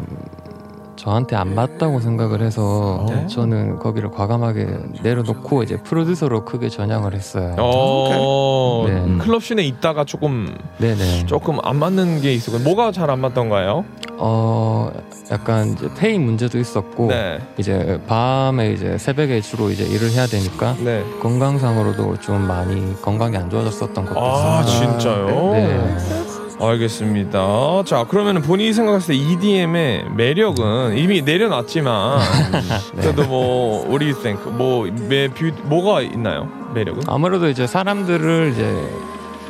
저한테 0.96 1.34
안 1.34 1.54
맞다고 1.54 2.00
생각을 2.00 2.42
해서 2.42 3.06
네. 3.08 3.26
저는 3.26 3.78
거기를 3.78 4.10
과감하게 4.10 4.66
내려놓고 5.02 5.62
이제 5.62 5.78
프로듀서로 5.78 6.44
크게 6.44 6.68
전향을 6.68 7.14
했어요. 7.14 7.56
어, 7.58 8.84
네. 8.86 9.16
클럽 9.16 9.42
씬에 9.42 9.62
있다가 9.62 10.04
조금 10.04 10.54
네네. 10.76 11.24
조금 11.24 11.56
안 11.62 11.76
맞는 11.76 12.20
게 12.20 12.34
있었고 12.34 12.58
뭐가 12.58 12.92
잘 12.92 13.08
안 13.08 13.20
맞던가요? 13.20 13.86
어 14.18 14.90
약간 15.30 15.72
이제 15.72 15.88
페이 15.96 16.18
문제도 16.18 16.58
있었고 16.58 17.06
네, 17.06 17.38
이제 17.56 17.98
밤에 18.06 18.72
이제 18.72 18.98
새벽에 18.98 19.40
주로 19.40 19.70
이제 19.70 19.82
일을 19.84 20.10
해야 20.10 20.26
되니까 20.26 20.74
네. 20.84 21.02
건강상으로도 21.22 22.18
좀 22.20 22.46
많이 22.46 23.00
건강이 23.00 23.38
안 23.38 23.48
좋아졌었던 23.48 24.04
것도 24.04 24.20
아 24.20 24.60
있어요. 24.62 24.90
진짜요? 24.98 25.52
네. 25.52 26.19
알겠습니다. 26.60 27.82
자 27.86 28.04
그러면은 28.04 28.42
본인이 28.42 28.72
생각했을 28.72 29.14
때 29.14 29.20
EDM의 29.20 30.10
매력은 30.16 30.96
이미 30.98 31.22
내려놨지만 31.22 32.18
네. 32.96 33.02
그래도 33.02 33.24
뭐 33.26 33.84
what 33.88 33.98
do 33.98 34.06
you 34.08 34.20
think? 34.22 34.52
뭐 34.52 34.86
매, 35.08 35.28
뷰, 35.28 35.50
뭐가 35.64 36.02
있나요? 36.02 36.48
매력은? 36.74 37.02
아무래도 37.06 37.48
이제 37.48 37.66
사람들을 37.66 38.50
이제 38.52 38.88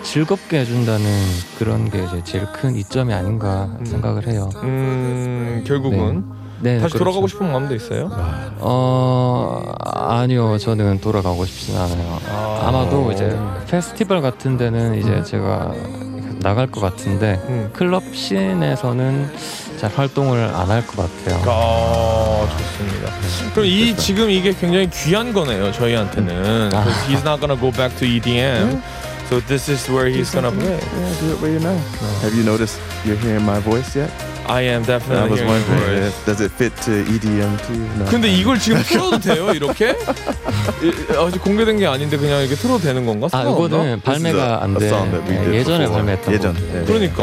즐겁게 0.03 0.61
해준다는 0.61 1.05
그런 1.59 1.91
게 1.91 2.03
이제 2.05 2.23
제일 2.25 2.47
큰 2.53 2.75
이점이 2.77 3.13
아닌가 3.13 3.69
음. 3.79 3.85
생각을 3.85 4.27
해요. 4.29 4.49
음 4.63 5.63
결국은 5.67 6.25
네, 6.63 6.79
다시 6.79 6.93
그렇죠. 6.93 6.99
돌아가고 6.99 7.27
싶은 7.27 7.51
마음도 7.51 7.75
있어요? 7.75 8.11
어 8.59 9.63
아니요, 9.83 10.59
저는 10.59 11.01
돌아가고 11.01 11.45
싶진 11.47 11.77
않아요. 11.77 12.19
아. 12.29 12.65
아마도 12.69 13.11
이제 13.13 13.37
페스티벌 13.67 14.21
같은 14.21 14.57
데는 14.59 14.97
이제 14.99 15.23
제가 15.23 15.73
나갈 16.41 16.67
것 16.67 16.81
같은데 16.81 17.41
음. 17.49 17.71
클럽 17.73 18.03
씬에서는 18.15 19.31
잘 19.79 19.91
활동을 19.95 20.43
안 20.55 20.69
할 20.71 20.87
것 20.87 20.97
같아요. 21.25 21.43
아 21.47 22.49
좋습니다. 22.51 23.13
그럼 23.55 23.67
이 23.67 23.97
지금 23.97 24.31
이게 24.31 24.53
굉장히 24.53 24.89
귀한 24.91 25.33
거네요 25.33 25.73
저희한테는. 25.73 26.71
아. 26.75 26.85
Because 26.85 27.01
he's 27.09 27.23
not 27.25 27.41
gonna 27.41 27.59
go 27.59 27.71
back 27.71 27.95
to 27.99 28.07
EDM. 28.07 28.81
So 29.29 29.41
this 29.47 29.71
is 29.71 29.89
where 29.91 30.09
he's 30.11 30.31
gonna 30.33 30.51
play. 30.51 30.75
Yeah, 30.75 31.21
do 31.21 31.31
it 31.33 31.41
where 31.41 31.53
you 31.53 31.61
know. 31.61 31.79
Have 32.23 32.35
you 32.35 32.43
noticed 32.45 32.81
you're 33.05 33.17
hearing 33.21 33.45
my 33.45 33.61
voice 33.61 33.95
yet? 33.97 34.11
I 34.49 34.63
am 34.63 34.83
I 34.83 34.87
definitely 34.87 35.31
was 35.31 35.41
hearing 35.41 35.47
your 35.47 35.69
wondering, 35.71 36.01
voice. 36.03 36.09
if, 36.09 36.27
does 36.27 36.41
it 36.41 36.51
fit 36.53 36.75
to 36.83 36.91
EDM 37.07 37.57
too? 37.67 37.79
No. 37.99 38.05
근데 38.11 38.29
이걸 38.33 38.59
지금 38.59 38.83
틀어도 38.83 39.19
돼요 39.21 39.53
이렇게? 39.53 39.95
이- 40.83 41.17
아직 41.17 41.41
공개된 41.43 41.79
게 41.79 41.87
아닌데 41.87 42.17
그냥 42.17 42.41
이렇게 42.41 42.57
틀어도 42.57 42.81
되는 42.81 43.07
건가? 43.07 43.27
아 43.31 43.43
상관없나? 43.45 43.67
이거는 43.67 44.01
This 44.01 44.25
is 44.25 44.27
a- 44.27 44.33
발매가 44.33 44.65
안 44.65 44.71
a 44.71 44.79
돼. 44.79 44.89
song 44.89 45.11
that 45.13 45.31
we 45.31 45.37
네, 45.37 45.45
did 45.45 45.57
예전에 45.57 45.79
before. 45.87 45.95
발매했던 45.95 46.35
예전. 46.35 46.55
거. 46.55 46.61
네. 46.61 46.85
그러니까 46.85 47.23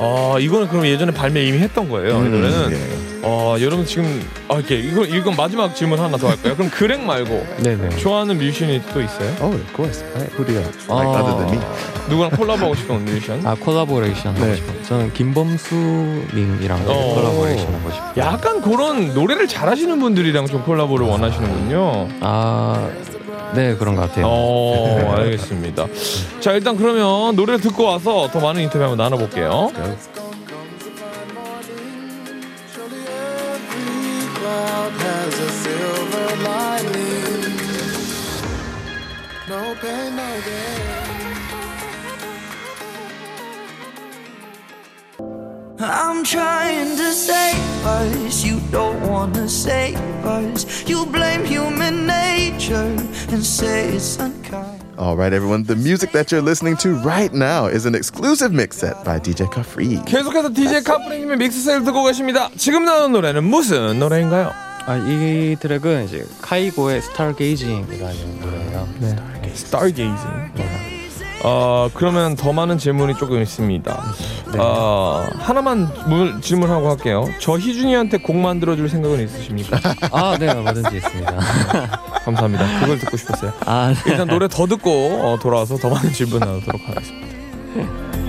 아 0.00 0.36
이거는 0.40 0.68
그럼 0.68 0.86
예전에 0.86 1.12
발매 1.12 1.44
이미 1.44 1.58
했던 1.58 1.88
거예요. 1.88 2.08
이 2.16 2.20
음, 2.26 2.30
노래는 2.32 2.72
예. 2.72 3.10
아 3.22 3.56
여러분 3.60 3.84
지금 3.84 4.22
아 4.48 4.54
이렇게 4.54 4.76
이거 4.76 5.04
이건 5.04 5.36
마지막 5.36 5.76
질문 5.76 6.00
하나 6.00 6.16
더 6.16 6.28
할까요? 6.30 6.56
그럼 6.56 6.70
그렉 6.70 7.02
말고 7.04 7.46
네네. 7.62 7.96
좋아하는 7.98 8.38
뮤지션이 8.38 8.80
또 8.94 9.00
있어요? 9.02 9.28
Oh, 9.40 9.54
of 9.54 9.76
course. 9.76 10.02
Right. 10.14 10.32
Who 10.34 10.46
do 10.46 10.54
you? 10.54 10.64
Like 10.88 11.06
어, 11.06 11.20
other 11.20 11.36
than 11.36 11.52
me? 11.52 11.60
누구랑 12.08 12.30
콜라보하고 12.30 12.74
싶은 12.74 13.04
뮤지션? 13.04 13.46
아 13.46 13.54
콜라보레이션 13.54 14.34
하고 14.34 14.46
네. 14.46 14.56
싶어요. 14.56 14.82
저는 14.90 15.12
김범수님이랑 15.12 16.82
어. 16.84 17.14
콜라보레이션 17.14 17.74
하고 17.74 17.90
싶어요. 17.92 18.12
약간 18.16 18.60
그런 18.60 19.14
노래를 19.14 19.46
잘하시는 19.46 20.00
분들이랑 20.00 20.48
좀 20.48 20.64
콜라보를 20.64 21.06
원하시는군요. 21.06 22.08
아, 22.20 22.90
네 23.54 23.76
그런 23.76 23.94
것 23.94 24.08
같아요. 24.08 24.26
어, 24.26 25.14
알겠습니다. 25.16 25.86
자, 26.40 26.50
일단 26.54 26.76
그러면 26.76 27.36
노래를 27.36 27.60
듣고 27.60 27.84
와서 27.84 28.28
더 28.32 28.40
많은 28.40 28.62
인터뷰 28.62 28.82
한번 28.82 28.98
나눠볼게요. 28.98 29.70
I'm 45.82 46.24
trying 46.24 46.96
to 46.96 47.12
save 47.12 47.86
us, 47.86 48.44
you 48.44 48.60
don't 48.70 49.00
wanna 49.08 49.48
save 49.48 49.96
us. 50.24 50.84
You 50.86 51.06
blame 51.06 51.44
human 51.44 52.06
nature 52.06 52.94
and 53.32 53.42
say 53.42 53.88
it's 53.94 54.18
unkind. 54.18 54.84
All 54.98 55.16
right, 55.16 55.32
everyone, 55.32 55.64
the 55.64 55.76
music 55.76 56.12
that 56.12 56.30
you're 56.30 56.42
listening 56.42 56.76
to 56.78 56.92
right 57.02 57.32
now 57.32 57.66
is 57.66 57.86
an 57.86 57.94
exclusive 57.94 58.52
mix 58.52 58.76
set 58.76 59.02
by 59.04 59.18
DJ 59.18 59.48
Cafrii. 59.50 60.04
계속해서 60.04 60.52
DJ 60.52 60.82
카프리님의 60.84 61.38
믹스셋을 61.38 61.84
듣고 61.84 62.04
계십니다. 62.04 62.50
지금 62.58 62.84
나오는 62.84 63.10
노래는 63.12 63.44
무슨 63.44 63.98
노래인가요? 63.98 64.52
아, 64.84 64.96
이 64.96 65.56
트랙은 65.58 66.04
이제 66.04 66.26
카이고의 66.42 67.00
스타게이징이라는 67.02 68.40
노래예요. 68.40 68.88
네. 69.00 69.08
스타게이징. 69.54 69.54
스타게이징. 69.54 70.50
네. 70.56 70.89
어, 71.42 71.88
그러면 71.94 72.36
더 72.36 72.52
많은 72.52 72.78
질문이 72.78 73.14
조금 73.16 73.40
있습니다. 73.40 74.02
어, 74.58 75.26
하나만 75.38 75.88
물, 76.06 76.40
질문하고 76.40 76.90
할게요. 76.90 77.24
저 77.38 77.56
희준이한테 77.56 78.18
곡 78.18 78.36
만들어줄 78.36 78.88
생각은 78.88 79.24
있으십니까? 79.24 79.78
아, 80.12 80.36
네, 80.38 80.52
뭐든지 80.52 80.96
있습니다. 80.96 81.32
감사합니다. 82.24 82.80
그걸 82.80 82.98
듣고 82.98 83.16
싶었어요. 83.16 83.52
아, 83.64 83.94
네. 83.94 84.10
일단 84.10 84.28
노래 84.28 84.48
더 84.48 84.66
듣고 84.66 84.90
어, 85.22 85.38
돌아와서 85.40 85.76
더 85.76 85.88
많은 85.88 86.12
질문 86.12 86.40
나누도록 86.40 86.80
하겠습니다. 86.86 87.30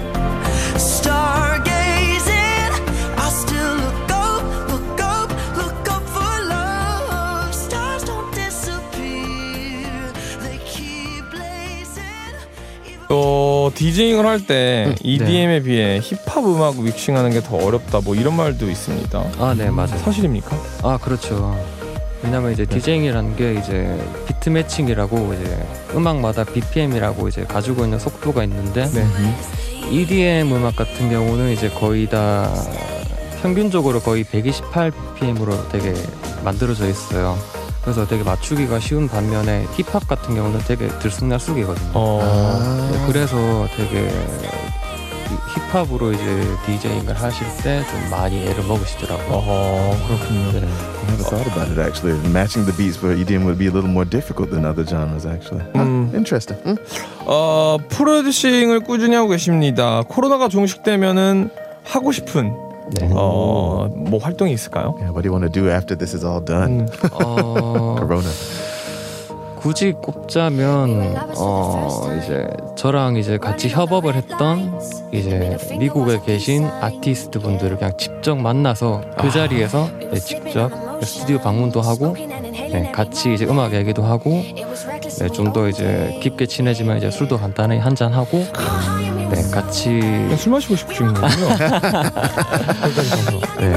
또 13.11 13.69
디제잉을 13.75 14.25
할때 14.25 14.85
음, 14.87 14.95
EDM에 15.03 15.61
비해 15.63 15.99
힙합 16.01 16.45
음악 16.45 16.81
믹싱하는 16.81 17.31
게 17.31 17.41
더 17.41 17.57
어렵다 17.57 17.99
뭐 17.99 18.15
이런 18.15 18.37
말도 18.37 18.69
있습니다. 18.69 19.19
아, 19.37 19.53
네, 19.57 19.69
맞아요. 19.69 19.97
사실입니까? 19.97 20.55
아, 20.83 20.97
그렇죠. 20.97 21.59
왜냐면 22.23 22.53
이제 22.53 22.65
디제잉이라는 22.65 23.35
게 23.35 23.55
이제 23.55 23.99
비트 24.27 24.47
매칭이라고 24.49 25.33
이제 25.33 25.67
음악마다 25.93 26.45
BPM이라고 26.45 27.27
이제 27.27 27.43
가지고 27.43 27.83
있는 27.83 27.99
속도가 27.99 28.43
있는데 28.45 28.85
네. 28.91 29.05
EDM 29.91 30.53
음악 30.53 30.77
같은 30.77 31.09
경우는 31.09 31.51
이제 31.51 31.67
거의 31.67 32.07
다 32.07 32.49
평균적으로 33.41 33.99
거의 33.99 34.23
128 34.23 34.91
BPM으로 34.91 35.67
되게 35.69 35.93
만들어져 36.45 36.87
있어요. 36.87 37.37
그래서 37.83 38.05
되게 38.07 38.23
맞추기가 38.23 38.79
쉬운 38.79 39.07
반면에 39.07 39.65
힙합 39.75 40.07
같은 40.07 40.35
경우는 40.35 40.59
되게 40.67 40.87
들쑥날쑥이거든요. 40.99 41.91
어. 41.93 42.89
네, 42.91 43.05
그래서 43.07 43.67
되게 43.75 44.07
힙합으로 45.71 46.11
이제 46.11 46.47
디제잉을 46.65 47.15
하실 47.19 47.47
때 47.63 47.83
좀 47.89 48.09
많이 48.11 48.43
애를 48.45 48.63
먹으시더라고요. 48.65 49.27
어 49.31 49.97
그렇군요. 50.07 50.51
네. 50.51 50.67
I 50.67 51.03
never 51.07 51.23
thought 51.23 51.47
about 51.51 51.71
it 51.71 51.79
actually. 51.79 52.19
Matching 52.29 52.65
the 52.65 52.75
beats 52.77 52.97
for 52.99 53.15
EDM 53.15 53.43
would 53.45 53.57
be 53.57 53.67
a 53.67 53.71
little 53.71 53.89
more 53.89 54.07
difficult 54.07 54.51
than 54.51 54.65
other 54.65 54.85
genres 54.85 55.25
actually. 55.25 55.63
Mm. 55.73 56.13
Interesting. 56.13 56.61
Mm. 56.65 56.77
어 57.25 57.77
프로듀싱을 57.89 58.81
꾸준히 58.81 59.15
하고 59.15 59.29
계십니다. 59.29 60.03
코로나가 60.07 60.47
종식되면은 60.49 61.49
하고 61.85 62.11
싶은 62.11 62.53
네. 62.89 63.09
어 63.13 63.87
뭐 63.93 64.19
활동이 64.19 64.51
있을까요? 64.53 64.95
Yeah, 64.99 65.11
what 65.11 65.21
do 65.23 65.29
you 65.29 65.33
want 65.33 65.45
to 65.45 65.49
do 65.51 65.69
after 65.69 65.97
this 65.97 66.15
is 66.15 66.25
all 66.25 66.43
done? 66.43 66.81
음. 66.81 66.87
어, 67.13 67.95
Corona. 68.01 68.29
굳이 69.61 69.91
꼽자면 69.91 71.15
어 71.37 71.99
이제 72.17 72.47
저랑 72.75 73.15
이제 73.17 73.37
같이 73.37 73.69
협업을 73.69 74.15
했던 74.15 74.73
이제 75.11 75.55
미국에 75.77 76.19
계신 76.25 76.65
아티스트 76.65 77.37
분들을 77.39 77.77
그냥 77.77 77.93
직접 77.95 78.35
만나서 78.35 79.01
그 79.19 79.29
자리에서 79.29 79.87
네, 80.11 80.19
직접 80.19 80.71
스튜디오 81.03 81.37
방문도 81.37 81.79
하고 81.79 82.15
네, 82.17 82.91
같이 82.91 83.33
이제 83.35 83.45
음악 83.45 83.73
얘기도 83.75 84.01
하고 84.01 84.31
네, 84.31 85.29
좀 85.31 85.53
더 85.53 85.67
이제 85.69 86.17
깊게 86.23 86.47
친해지면 86.47 86.97
이제 86.97 87.11
술도 87.11 87.37
간단히 87.37 87.77
한잔 87.77 88.13
하고 88.13 88.43
네, 89.31 89.49
같이 89.49 89.89
그냥 89.99 90.35
술 90.37 90.51
마시고 90.51 90.75
싶으신 90.75 91.13
거군요. 91.13 91.47
가서. 91.47 92.99
네, 93.59 93.73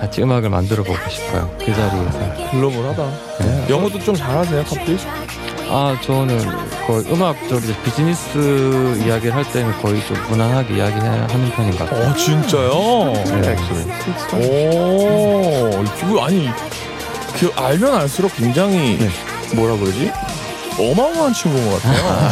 같이 0.00 0.22
음악을 0.22 0.48
만들어 0.48 0.82
보고 0.82 0.96
싶어요 1.08 1.50
그 1.58 1.66
자리에서 1.74 2.50
글로벌하다. 2.50 3.10
네. 3.40 3.66
영어도 3.68 3.98
좀 3.98 4.14
잘하세요, 4.14 4.64
커플? 4.64 4.98
아 5.68 5.96
저는 6.02 6.38
거의 6.86 7.04
음악적으로 7.12 7.58
이제 7.58 7.74
비즈니스 7.84 8.96
이야기를 9.04 9.34
할 9.34 9.44
때는 9.52 9.72
거의 9.80 10.04
좀 10.06 10.16
무난하게 10.28 10.76
이야기하는 10.76 11.50
편인 11.52 11.70
것 11.76 11.88
같아요. 11.88 12.10
어 12.10 12.14
진짜요? 12.14 13.12
네. 13.40 13.56
오, 14.34 15.70
이거 16.08 16.24
아니 16.24 16.48
그 17.38 17.52
알면 17.56 17.94
알수록 17.94 18.34
굉장히 18.36 18.98
뭐라 19.54 19.76
그러지? 19.76 20.10
어마어마한 20.77 21.33
친구인 21.33 21.69
것 21.69 21.81
같아요. 21.81 22.29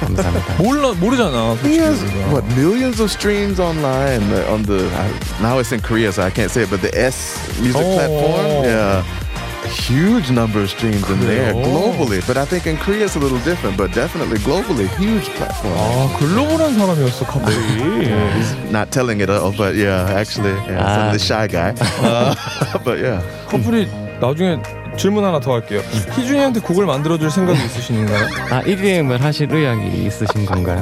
감사합니다. 0.00 0.54
몰라 0.58 0.92
모르잖아. 0.98 1.56
He 1.64 1.78
솔직히 1.78 1.80
has 1.80 2.02
우리가. 2.02 2.30
what 2.32 2.44
millions 2.54 3.00
of 3.00 3.10
streams 3.10 3.58
online 3.60 4.22
uh, 4.32 4.52
on 4.52 4.62
the 4.62 4.86
I, 4.94 5.10
now 5.42 5.58
it's 5.58 5.72
in 5.72 5.80
Korea, 5.80 6.12
so 6.12 6.22
I 6.22 6.30
can't 6.30 6.50
say 6.50 6.62
it, 6.62 6.70
but 6.70 6.80
the 6.80 6.94
S 6.94 7.34
music 7.60 7.82
Oh. 7.82 7.96
platform, 7.98 8.64
yeah, 8.64 9.02
a 9.02 9.68
huge 9.68 10.30
number 10.30 10.62
of 10.62 10.70
streams 10.70 11.02
in 11.10 11.18
there 11.26 11.52
그래요? 11.54 11.64
globally. 11.66 12.22
But 12.26 12.36
I 12.38 12.44
think 12.46 12.66
in 12.66 12.76
Korea 12.78 13.06
it's 13.06 13.16
a 13.16 13.22
little 13.22 13.38
different, 13.42 13.76
but 13.76 13.90
definitely 13.94 14.38
globally, 14.46 14.86
huge 14.98 15.26
platform. 15.34 15.74
아 15.74 16.06
글로벌한 16.18 16.74
사람이었어 16.78 17.26
갑자기. 17.26 18.70
Not 18.70 18.90
telling 18.90 19.20
it 19.20 19.30
all, 19.30 19.50
but 19.50 19.74
yeah, 19.74 20.06
actually, 20.14 20.54
yeah, 20.70 20.78
Ah. 20.78 20.94
some 20.94 21.06
of 21.10 21.12
the 21.18 21.22
shy 21.22 21.46
guy. 21.50 21.74
Uh, 21.98 22.34
but 22.84 22.98
yeah, 23.02 23.22
커플이 23.50 23.86
나중에 24.20 24.58
질문 24.97 25.23
하나 25.23 25.39
더 25.39 25.53
할게요. 25.53 25.81
희준이한테 26.15 26.59
곡을 26.61 26.85
만들어줄 26.85 27.29
생각이 27.29 27.63
있으신가요? 27.65 28.25
아 28.51 28.61
EDM을 28.65 29.21
하실 29.23 29.53
의향이 29.53 30.05
있으신 30.05 30.45
건가요? 30.45 30.81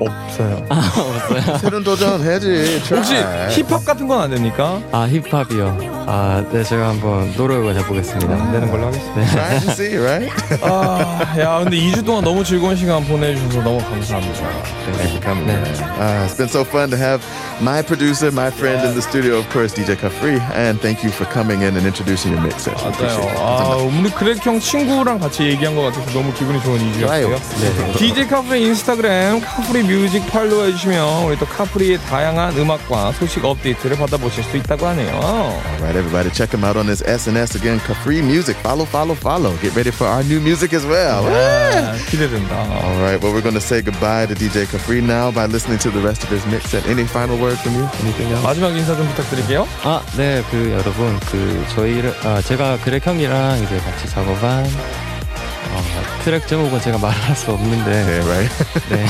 없어요. 0.00 0.66
새로운 1.60 1.82
도전 1.84 2.22
해야지. 2.22 2.82
혹시. 2.90 3.14
힙합 3.62 3.84
같은 3.84 4.06
건 4.08 4.20
안 4.20 4.30
됩니까? 4.30 4.80
아 4.92 5.06
힙합이요. 5.08 6.04
아 6.08 6.42
네 6.52 6.62
제가 6.62 6.88
한번 6.90 7.32
노력을 7.36 7.74
해보겠습니다. 7.76 8.32
안 8.32 8.52
되는 8.52 8.70
걸로 8.70 8.86
하겠습니다. 8.86 9.26
Try 9.32 9.60
to 9.60 9.70
see, 9.72 9.96
right? 9.98 10.32
아, 10.62 11.34
야, 11.40 11.58
근데 11.62 11.76
2주 11.78 12.04
동안 12.04 12.22
너무 12.24 12.44
즐거운 12.44 12.76
시간 12.76 13.04
보내주셔서 13.04 13.62
너무 13.62 13.78
감사합니다. 13.78 14.40
Thank 14.84 15.02
you 15.02 15.08
for 15.10 15.20
coming. 15.20 15.46
man. 15.46 15.64
Uh, 15.98 16.24
it's 16.26 16.36
been 16.36 16.48
so 16.48 16.62
fun 16.64 16.90
to 16.90 16.96
have 16.96 17.20
my 17.60 17.82
producer, 17.82 18.30
my 18.30 18.50
friend 18.50 18.86
in 18.86 18.94
the 18.94 19.02
studio, 19.02 19.38
of 19.38 19.48
course, 19.50 19.74
DJ 19.74 19.96
Kafri, 19.98 20.38
and 20.54 20.78
thank 20.80 21.02
you 21.02 21.10
for 21.10 21.26
coming 21.32 21.62
in 21.62 21.74
and 21.76 21.84
introducing 21.86 22.32
your 22.32 22.42
mix. 22.42 22.68
맞아요. 22.68 22.86
Appreciate 22.88 23.30
it. 23.30 23.38
아, 23.42 23.76
우리 23.76 24.10
그렉 24.10 24.46
형 24.46 24.60
친구랑 24.60 25.18
같이 25.18 25.42
얘기한 25.44 25.74
것 25.74 25.82
같아서 25.90 26.06
너무 26.12 26.32
기분이 26.34 26.62
좋은 26.62 26.78
좋아요. 27.00 27.34
이주였고요. 27.34 27.92
DJ 27.98 28.28
카프리 28.28 28.62
인스타그램 28.62 29.40
카프리 29.40 29.85
뮤직 29.86 30.26
팔로우 30.30 30.66
해주시면 30.66 31.24
우리 31.24 31.38
또 31.38 31.46
카프리의 31.46 31.98
다양한 32.08 32.56
음악과 32.56 33.12
소식 33.12 33.44
업데이트를 33.44 33.96
받아보실 33.96 34.42
수 34.44 34.56
있다고 34.56 34.86
하네요. 34.88 35.14
All 35.14 35.54
right, 35.80 35.96
everybody, 35.96 36.30
check 36.30 36.50
him 36.52 36.64
out 36.64 36.76
on 36.76 36.86
his 36.88 37.02
SNS 37.04 37.56
again. 37.56 37.78
Kafri 37.80 38.18
Music. 38.22 38.56
Follow, 38.62 38.84
follow, 38.84 39.14
follow. 39.14 39.56
Get 39.62 39.74
ready 39.76 39.90
for 39.90 40.06
our 40.06 40.22
new 40.24 40.40
music 40.40 40.74
as 40.74 40.84
well. 40.86 41.24
아, 41.26 41.94
기대된다. 42.10 42.54
All 42.82 43.00
right, 43.02 43.20
well, 43.22 43.32
we're 43.32 43.42
going 43.44 43.54
to 43.54 43.60
say 43.64 43.80
goodbye 43.82 44.26
to 44.26 44.34
DJ 44.34 44.66
Kafri 44.66 45.02
now 45.02 45.30
by 45.30 45.46
listening 45.46 45.78
to 45.78 45.90
the 45.90 46.00
rest 46.00 46.24
of 46.24 46.30
his 46.30 46.44
mix. 46.46 46.74
And 46.74 46.84
any 46.86 47.04
final 47.06 47.38
words 47.38 47.60
from 47.62 47.74
you? 47.76 47.86
Anything 48.02 48.32
else? 48.32 48.42
마지막 48.44 48.76
인사 48.76 48.94
좀 48.96 49.06
부탁드릴게요. 49.14 49.66
아 49.84 50.02
네 50.16 50.42
그 50.50 50.72
여러분 50.72 51.18
그 51.30 51.64
저희를 51.74 52.14
아 52.24 52.40
제가 52.42 52.78
그렉 52.84 53.06
형이랑 53.06 53.62
이제 53.62 53.78
같이 53.78 54.08
작업한 54.08 54.64
어, 54.64 55.05
트랙 56.26 56.44
제목은 56.48 56.80
제가 56.80 56.98
말할 56.98 57.36
수 57.36 57.52
없는데 57.52 57.88
Yeah, 57.88 58.28
right. 58.28 58.64
네. 58.90 59.06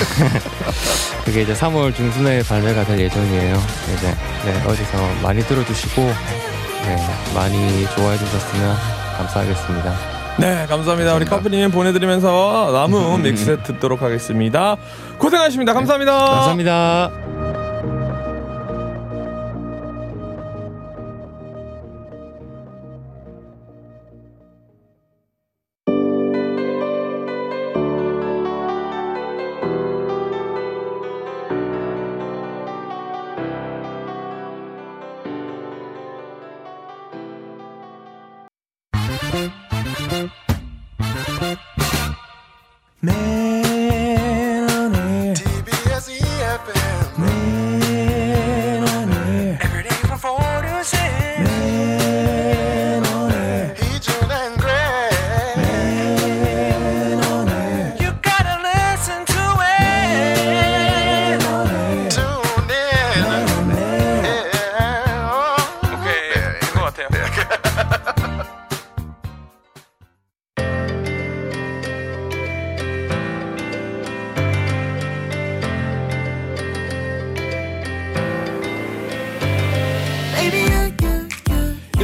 그게 1.24 1.42
이제 1.42 1.54
3월 1.54 1.94
중순에 1.94 2.42
발매가 2.42 2.84
될 2.84 3.00
예정이에요. 3.00 3.56
이제 3.94 4.14
네, 4.44 4.62
어디서 4.66 4.98
많이 5.22 5.40
들어주시고 5.40 6.02
네, 6.02 6.96
많이 7.34 7.86
좋아해 7.94 8.18
주셨으면 8.18 8.76
감사하겠습니다. 9.16 9.94
네, 10.40 10.66
감사합니다. 10.66 11.14
우리 11.14 11.24
카프리님 11.24 11.70
보내드리면서 11.70 12.70
남은 12.74 13.22
믹스 13.24 13.62
듣도록 13.62 14.02
하겠습니다. 14.02 14.76
고생하셨습니다. 15.16 15.72
감사합니다. 15.72 16.12
감사합니다. 16.12 17.25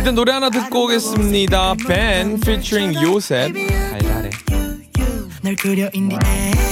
일단 0.03 0.17
노래 0.17 0.33
하나 0.33 0.51
듣고 0.51 0.87
오겠습니다. 0.87 1.77
벤 1.87 2.35
featuring 2.35 3.01
요셉. 3.07 3.53
달달해. 3.53 4.31
널 5.45 5.55
그려 5.55 5.89
in 5.95 6.09
the 6.09 6.19
air, 6.27 6.72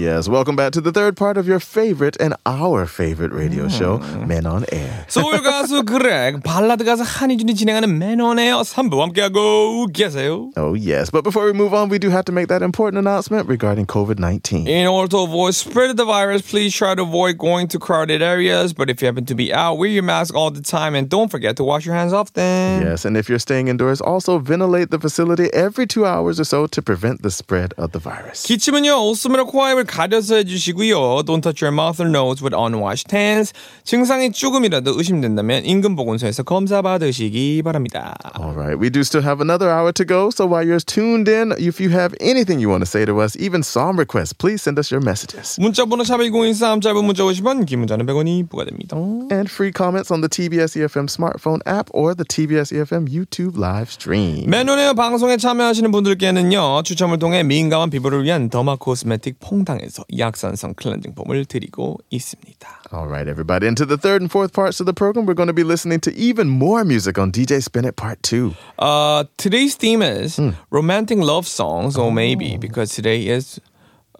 Yes, 0.00 0.28
welcome 0.28 0.56
back 0.56 0.72
to 0.72 0.80
the 0.80 0.90
third 0.90 1.16
part 1.16 1.38
of 1.38 1.46
your 1.46 1.60
favorite 1.60 2.16
and 2.18 2.34
our 2.44 2.86
favorite 2.86 3.32
radio 3.32 3.68
show, 3.68 3.98
Men 4.26 4.44
on 4.44 4.66
Air. 4.72 5.06
소울 5.08 5.40
가수 5.42 5.84
그렉, 5.84 6.42
발라드 6.42 6.84
가수 6.84 7.04
한희준이 7.06 7.54
진행하는 7.54 7.96
맨온에어 7.96 8.62
3부 8.62 8.98
함께하고 8.98 9.86
계세요. 9.92 10.50
Oh, 10.56 10.74
yes. 10.74 11.08
But 11.10 11.22
before 11.22 11.46
we 11.46 11.52
move 11.52 11.72
on, 11.72 11.88
we 11.88 12.00
do 12.00 12.10
have 12.10 12.24
to 12.26 12.32
make 12.32 12.48
that 12.48 12.62
important 12.62 12.98
announcement 12.98 13.48
regarding 13.48 13.86
COVID 13.86 14.18
19. 14.18 14.66
In 14.66 14.88
order 14.88 15.08
to 15.12 15.18
avoid 15.18 15.54
spread 15.54 15.90
of 15.90 15.96
the 15.96 16.04
virus, 16.04 16.42
please 16.42 16.74
try 16.74 16.96
to 16.96 17.02
avoid 17.02 17.38
going 17.38 17.68
to 17.68 17.78
crowded 17.78 18.20
areas. 18.20 18.74
But 18.74 18.90
if 18.90 19.00
you 19.00 19.06
happen 19.06 19.24
to 19.26 19.36
be 19.36 19.54
out, 19.54 19.78
wear 19.78 19.88
your 19.88 20.02
mask 20.02 20.34
all 20.34 20.50
the 20.50 20.62
time 20.62 20.96
and 20.96 21.08
don't 21.08 21.30
forget 21.30 21.56
to 21.56 21.64
wash 21.64 21.86
your 21.86 21.94
hands 21.94 22.12
often. 22.12 22.82
Yes, 22.82 23.04
and 23.04 23.16
if 23.16 23.28
you're 23.28 23.38
staying 23.38 23.68
indoors, 23.68 24.00
also 24.00 24.38
ventilate 24.40 24.90
the 24.90 24.98
facility 24.98 25.48
every 25.54 25.86
two 25.86 26.04
hours 26.04 26.40
or 26.40 26.44
so 26.44 26.66
to 26.66 26.82
prevent 26.82 27.22
the 27.22 27.30
spread 27.30 27.72
of 27.78 27.92
the 27.92 28.00
virus. 28.00 28.44
기침은요, 28.44 28.98
옷 29.08 29.16
쓰느라 29.16 29.44
코와 29.44 29.72
입을 29.72 29.86
가려서 29.91 30.35
해주시고요. 30.35 31.23
Don't 31.27 31.43
touch 31.43 31.61
your 31.61 31.75
mouth 31.75 31.99
or 31.99 32.07
nose 32.07 32.41
with 32.41 32.55
unwashed 32.55 33.11
hands. 33.11 33.51
증상이 33.83 34.31
조금이라도 34.31 34.95
의심된다면 34.95 35.65
인근 35.65 35.97
보건소에서 35.97 36.43
검사 36.43 36.81
받으시기 36.81 37.61
바랍니다. 37.61 38.15
All 38.39 38.55
right, 38.55 38.79
we 38.79 38.89
do 38.89 39.01
still 39.01 39.21
have 39.21 39.43
another 39.43 39.69
hour 39.69 39.91
to 39.91 40.05
go. 40.05 40.29
So 40.31 40.47
while 40.47 40.63
you're 40.63 40.79
tuned 40.79 41.27
in, 41.27 41.51
if 41.59 41.83
you 41.83 41.91
have 41.91 42.15
anything 42.21 42.63
you 42.63 42.69
want 42.69 42.81
to 42.81 42.89
say 42.89 43.03
to 43.03 43.19
us, 43.19 43.35
even 43.35 43.63
song 43.63 43.99
requests, 43.99 44.31
please 44.31 44.63
send 44.63 44.79
us 44.79 44.95
your 44.95 45.03
messages. 45.03 45.59
문자번호 45.59 46.07
샵 46.07 46.23
1013 46.23 46.79
짧은 46.79 47.03
문자 47.03 47.23
50원 47.23 47.65
긴 47.67 47.79
문자는 47.79 48.05
100원이 48.05 48.47
부과됩니다. 48.47 48.95
And 49.27 49.51
free 49.51 49.75
comments 49.75 50.07
on 50.07 50.23
the 50.23 50.29
TBS 50.31 50.79
EFM 50.79 51.11
smartphone 51.11 51.59
app 51.67 51.91
or 51.91 52.15
the 52.15 52.23
TBS 52.23 52.71
EFM 52.71 53.11
YouTube 53.11 53.59
live 53.59 53.91
stream. 53.91 54.47
맨눈에 54.47 54.93
방송에 54.93 55.35
참여하시는 55.35 55.91
분들께는요 55.91 56.83
추첨을 56.83 57.19
통해 57.19 57.43
민감한 57.43 57.89
피부를 57.89 58.23
위한 58.23 58.49
더마 58.49 58.77
코스메틱 58.77 59.35
퐁당 59.41 59.80
에서 59.82 60.04
약산성 60.16 60.74
클렌징 60.74 61.14
폼을 61.14 61.44
드리고 61.46 61.98
있습니다. 62.10 62.68
All 62.92 63.06
right, 63.08 63.26
everybody. 63.28 63.66
Into 63.66 63.86
the 63.86 63.96
third 63.96 64.20
and 64.20 64.30
fourth 64.30 64.52
parts 64.52 64.80
of 64.80 64.86
the 64.86 64.92
program, 64.92 65.24
we're 65.26 65.34
going 65.34 65.48
to 65.48 65.54
be 65.54 65.64
listening 65.64 66.00
to 66.00 66.12
even 66.14 66.48
more 66.48 66.84
music 66.84 67.18
on 67.18 67.32
DJ 67.32 67.62
Spin 67.62 67.84
It 67.84 67.96
Part 67.96 68.22
2. 68.22 68.54
Uh, 68.78 69.24
today's 69.38 69.74
theme 69.76 70.02
is 70.02 70.38
romantic 70.70 71.18
love 71.18 71.46
songs, 71.46 71.96
or 71.96 72.12
maybe 72.12 72.56
because 72.58 72.92
today 72.94 73.26
is 73.26 73.60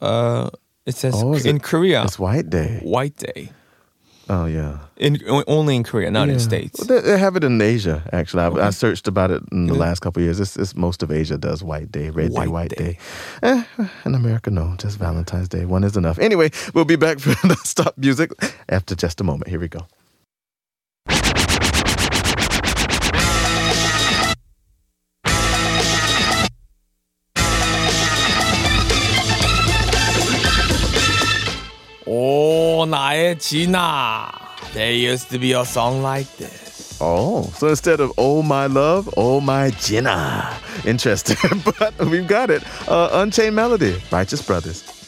uh, 0.00 0.48
it 0.87 0.94
says 0.94 1.14
Oh, 1.16 1.35
is 1.35 1.44
in 1.46 1.56
it- 1.56 1.62
Korea 1.62 2.04
It's 2.04 2.18
White 2.18 2.48
Day. 2.50 2.80
White 2.82 3.16
Day. 3.16 3.50
Oh, 4.33 4.45
yeah. 4.45 4.77
In 4.95 5.19
only 5.45 5.75
in 5.75 5.83
Korea, 5.83 6.09
not 6.09 6.29
in 6.29 6.39
States. 6.39 6.79
Well, 6.79 6.87
they, 6.87 7.05
they 7.05 7.17
have 7.17 7.35
it 7.35 7.43
in 7.43 7.61
Asia, 7.61 8.01
actually. 8.13 8.43
I, 8.43 8.67
I 8.67 8.69
searched 8.69 9.09
about 9.09 9.29
it 9.29 9.43
in 9.51 9.65
the 9.65 9.73
last 9.73 9.99
couple 9.99 10.21
of 10.21 10.23
years. 10.23 10.39
It's, 10.39 10.55
it's 10.55 10.73
most 10.73 11.03
of 11.03 11.11
Asia 11.11 11.37
does 11.37 11.61
White 11.61 11.91
Day, 11.91 12.11
Red 12.11 12.29
Day, 12.29 12.33
White 12.33 12.47
White 12.47 12.69
Day. 12.69 12.93
Day. 12.93 12.97
Eh, 13.43 13.63
in 14.05 14.15
America, 14.15 14.49
no, 14.49 14.73
just 14.77 14.97
Valentine's 14.97 15.49
Day. 15.49 15.65
One 15.65 15.83
is 15.83 15.97
enough. 15.97 16.17
Anyway, 16.17 16.49
we'll 16.73 16.85
be 16.85 16.95
back 16.95 17.19
for 17.19 17.29
the 17.45 17.57
stop 17.65 17.97
music 17.97 18.31
after 18.69 18.95
just 18.95 19.19
a 19.19 19.25
moment. 19.25 19.49
Here 19.49 19.59
we 19.59 19.67
go. 19.67 19.85
Oh, 32.23 32.86
Naechina. 32.88 34.29
There 34.73 34.91
used 34.91 35.31
to 35.31 35.39
be 35.39 35.53
a 35.53 35.65
song 35.65 36.03
like 36.03 36.31
this. 36.38 36.99
Oh, 37.01 37.51
so 37.57 37.67
instead 37.69 37.99
of 37.99 38.13
Oh 38.15 38.43
My 38.43 38.67
Love, 38.67 39.12
Oh 39.17 39.41
My 39.41 39.71
Jenna. 39.71 40.55
Interesting, 40.86 41.63
but 41.79 41.97
we've 42.05 42.27
got 42.27 42.51
it. 42.51 42.62
Uh, 42.88 43.10
Unchained 43.13 43.55
Melody, 43.55 43.99
Righteous 44.12 44.43
Brothers. 44.45 45.00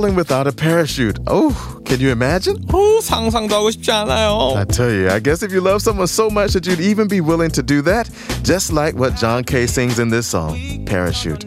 falling 0.00 0.16
without 0.16 0.46
a 0.46 0.52
parachute. 0.52 1.18
Oh, 1.26 1.78
can 1.84 2.00
you 2.00 2.10
imagine? 2.10 2.64
I 4.56 4.64
tell 4.64 4.90
you, 4.90 5.10
I 5.10 5.20
guess 5.20 5.42
if 5.42 5.52
you 5.52 5.60
love 5.60 5.82
someone 5.82 6.06
so 6.06 6.30
much 6.30 6.54
that 6.54 6.66
you'd 6.66 6.80
even 6.80 7.06
be 7.06 7.20
willing 7.20 7.50
to 7.50 7.62
do 7.62 7.82
that, 7.82 8.08
just 8.42 8.72
like 8.72 8.94
what 8.94 9.14
John 9.16 9.44
K 9.44 9.66
sings 9.66 9.98
in 9.98 10.08
this 10.08 10.26
song, 10.26 10.56
Parachute. 10.86 11.44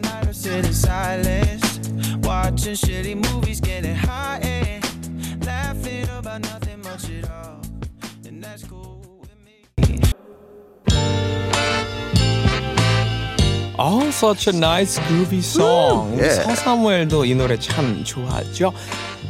Oh, 13.83 14.09
such 14.11 14.47
a 14.47 14.51
nice 14.51 14.99
groovy 15.07 15.41
song. 15.41 16.17
yeah. 16.17 16.43
서사무엘도 16.43 17.25
이 17.25 17.33
노래 17.35 17.57
참 17.57 18.03
좋아하죠. 18.03 18.73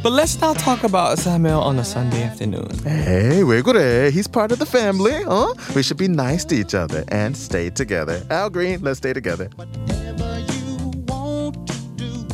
But 0.02 0.12
let's 0.12 0.40
not 0.40 0.58
talk 0.58 0.82
about 0.82 1.18
Samuel 1.18 1.60
on 1.60 1.78
a 1.78 1.84
Sunday 1.84 2.22
afternoon. 2.24 2.66
Hey, 2.84 3.42
왜 3.44 3.62
그래? 3.62 4.10
He's 4.10 4.26
part 4.26 4.50
of 4.50 4.58
the 4.58 4.66
family, 4.66 5.22
huh? 5.22 5.52
We 5.76 5.82
should 5.82 5.98
be 5.98 6.08
nice 6.08 6.44
to 6.46 6.56
each 6.56 6.74
other 6.74 7.04
and 7.08 7.36
stay 7.36 7.68
together. 7.70 8.22
Al 8.30 8.48
Green, 8.50 8.80
let's 8.82 8.98
stay 8.98 9.12
together. 9.12 9.50
Whatever 9.56 10.40
you 10.40 11.04
want 11.06 11.66
to 11.68 11.74
do 11.96 12.26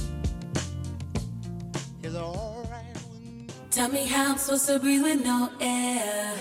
is 2.05 2.15
alright 2.15 2.95
with 2.95 3.21
me. 3.21 3.47
Tell 3.73 3.89
me 3.91 4.07
how 4.07 4.31
I'm 4.31 4.39
supposed 4.39 4.67
to 4.69 4.79
breathe 4.79 5.03
with 5.03 5.25
no 5.25 5.51
air. 5.61 6.33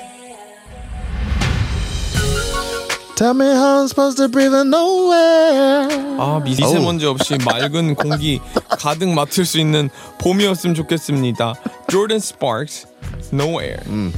Tell 3.15 3.33
me 3.33 3.45
how 3.45 3.79
I'm 3.81 3.87
supposed 3.87 4.17
to 4.17 4.27
breathe 4.27 4.53
in 4.53 4.69
nowhere. 4.69 5.38
아, 6.20 6.38
미세먼지 6.44 7.06
없이 7.06 7.38
맑은 7.44 7.94
공기 7.94 8.40
가득 8.68 9.08
맡을 9.08 9.46
수 9.46 9.58
있는 9.58 9.88
봄이었으면 10.18 10.74
좋겠습니다. 10.74 11.54
Jordin 11.88 12.18
Sparks, 12.18 12.86
No 13.32 13.60
Air. 13.60 13.80
음. 13.86 14.12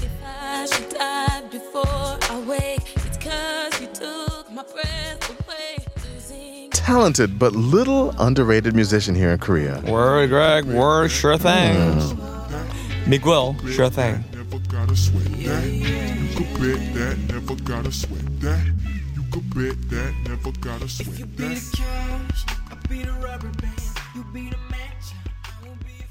talented 6.73 7.39
but 7.39 7.55
little 7.55 8.13
underrated 8.19 8.75
musician 8.75 9.15
here 9.15 9.31
in 9.31 9.39
Korea. 9.39 9.81
Word, 9.87 10.29
Greg. 10.29 10.65
Word, 10.65 11.11
sure 11.11 11.39
thing. 11.39 11.77
Mm. 11.77 13.07
Miguel, 13.07 13.57
sure 13.71 13.89
thing. 13.89 14.25
Never 19.35 19.41
gotta 19.41 19.59
sweat 19.59 19.87
that. 19.89 19.89
You 19.89 19.89
could 19.89 19.91
bet 19.91 19.91
that. 19.91 20.15
Never 20.29 20.53
gotta 20.61 20.89
sweat 20.89 21.09
that. 21.09 21.19
You 21.19 21.25
could 21.25 21.37
bet 21.37 21.39
that. 21.39 21.39
Never 21.39 21.39
gotta 21.39 21.39
sweat 21.39 21.39
Be 21.39 21.45
that. 21.45 21.61
the 21.65 21.77
cash, 21.77 22.45
I 22.71 22.75
be 22.89 23.03
the 23.03 23.13
rubber 23.13 23.49
band, 23.61 23.81
you 24.15 24.25
be 24.33 24.51
the 24.51 24.57
match, 24.71 25.15
I 25.45 25.49
will 25.63 25.77
be 25.77 25.97
a 26.01 26.07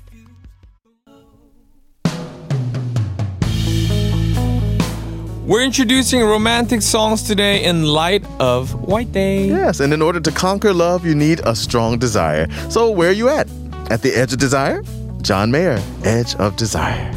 fuse. 5.29 5.47
We're 5.47 5.63
introducing 5.63 6.21
romantic 6.21 6.81
songs 6.81 7.21
today 7.23 7.63
in 7.63 7.85
light 7.85 8.25
of 8.39 8.73
White 8.87 9.11
Day. 9.11 9.45
Yes, 9.47 9.79
and 9.81 9.93
in 9.93 10.01
order 10.01 10.19
to 10.19 10.31
conquer 10.31 10.73
love, 10.73 11.05
you 11.05 11.13
need 11.13 11.41
a 11.45 11.55
strong 11.55 11.99
desire. 11.99 12.47
So, 12.69 12.89
where 12.89 13.09
are 13.09 13.13
you 13.13 13.29
at? 13.29 13.47
At 13.91 14.01
the 14.01 14.15
edge 14.15 14.33
of 14.33 14.39
desire? 14.39 14.81
John 15.21 15.51
Mayer, 15.51 15.79
Edge 16.03 16.33
of 16.35 16.55
Desire. 16.55 17.13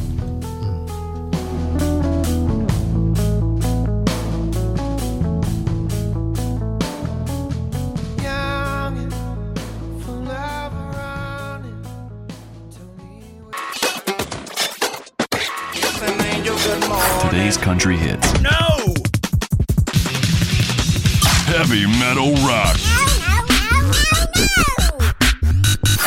Heavy 21.54 21.86
metal 22.00 22.34
rock. 22.46 22.78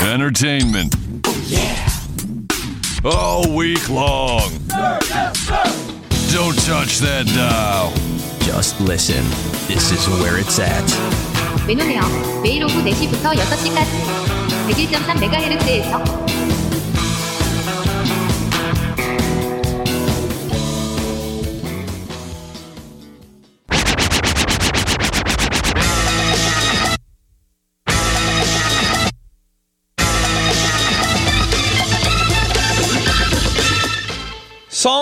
Entertainment. 0.01 0.95
All 3.05 3.49
week 3.55 3.89
long. 3.89 4.51
Don't 6.31 6.57
touch 6.65 6.99
that 7.01 7.27
dial. 7.35 7.93
Just 8.41 8.81
listen. 8.81 9.23
This 9.69 9.91
is 9.93 10.07
where 10.21 10.39
it's 10.39 10.59
at. 10.59 10.85
매노네요. 11.67 12.01
매일 12.43 12.65
오후 12.65 12.83
4시부터 12.83 13.35
6시까지 13.37 13.91
101.3MHz에서 14.69 16.36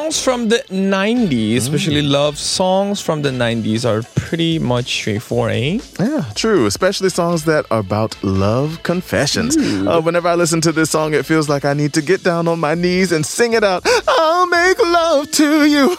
Songs 0.05 0.23
from 0.23 0.49
the 0.49 0.57
90s, 0.69 1.57
especially 1.57 2.03
love 2.03 2.37
songs 2.37 3.01
from 3.01 3.23
the 3.23 3.31
90s, 3.31 3.85
are 3.85 4.03
pretty 4.13 4.59
much 4.59 4.85
straightforward, 4.85 5.53
eh? 5.53 5.79
Yeah, 5.99 6.25
true. 6.35 6.67
Especially 6.67 7.09
songs 7.09 7.45
that 7.45 7.65
are 7.71 7.79
about 7.79 8.15
love 8.23 8.83
confessions. 8.83 9.57
Uh, 9.57 9.99
whenever 9.99 10.27
I 10.27 10.35
listen 10.35 10.61
to 10.61 10.71
this 10.71 10.91
song, 10.91 11.15
it 11.15 11.25
feels 11.25 11.49
like 11.49 11.65
I 11.65 11.73
need 11.73 11.91
to 11.93 12.03
get 12.03 12.23
down 12.23 12.47
on 12.47 12.59
my 12.59 12.75
knees 12.75 13.11
and 13.11 13.25
sing 13.25 13.53
it 13.53 13.63
out. 13.63 13.81
I'll 14.07 14.45
make 14.45 14.77
love 14.77 15.31
to 15.31 15.65
you. 15.65 15.95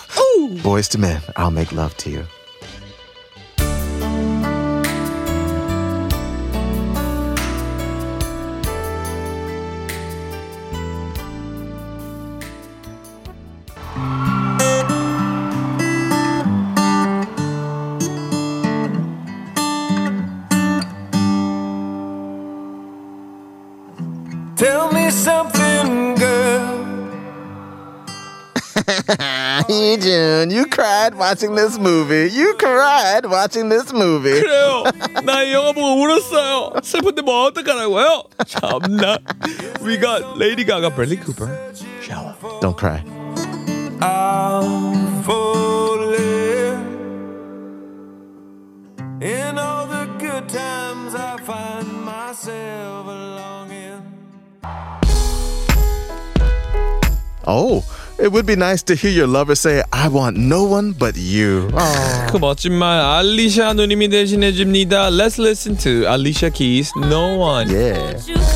Boyz 0.63 0.95
II 0.95 1.01
Men, 1.01 1.21
I'll 1.35 1.51
make 1.51 1.73
love 1.73 1.97
to 1.97 2.11
you. 2.11 2.27
me 25.06 25.10
something, 25.12 26.16
girl. 26.16 26.80
June, 30.00 30.50
you 30.50 30.66
cried 30.68 31.16
watching 31.16 31.56
this 31.56 31.78
movie. 31.78 32.30
You 32.32 32.56
cried 32.56 33.26
watching 33.26 33.70
this 33.70 33.92
movie. 33.94 34.42
그래요. 34.42 34.84
나 35.24 35.44
이 35.44 35.54
영화 35.54 35.72
보고 35.72 36.02
울었어요. 36.02 36.74
슬픈데 36.84 37.22
뭐 37.22 37.46
어떡하라고요? 37.48 38.24
참나. 38.48 39.18
We 39.82 39.98
got 39.98 40.38
Lady 40.38 40.64
Gaga, 40.64 40.90
Bradley 40.90 41.18
Cooper. 41.18 41.50
Shower. 42.02 42.36
Don't 42.62 42.76
cry. 42.78 43.04
I'm 44.02 45.22
falling. 45.24 46.20
In 49.22 49.58
all 49.60 49.86
the 49.88 50.08
good 50.18 50.50
times, 50.50 51.14
I 51.14 51.38
find 51.46 51.88
myself 52.04 53.06
longing. 53.06 54.02
Oh, 57.48 57.84
it 58.20 58.32
would 58.32 58.46
be 58.46 58.56
nice 58.56 58.84
to 58.84 58.96
hear 58.96 59.10
your 59.10 59.28
lover 59.28 59.56
say, 59.56 59.82
I 59.92 60.08
want 60.08 60.38
no 60.38 60.64
one 60.64 60.94
but 60.94 61.18
you. 61.18 61.70
Oh. 61.74 62.28
그 62.32 62.38
멋진 62.38 62.74
말 62.74 63.00
알리샤 63.00 63.74
누님이 63.74 64.10
대신해 64.10 64.54
줍니다. 64.54 65.10
Let's 65.10 65.40
listen 65.40 65.76
to 65.78 66.06
Alicia 66.08 66.52
Keys, 66.52 66.92
No 66.96 67.38
One. 67.38 67.70
Yeah. 67.70 68.55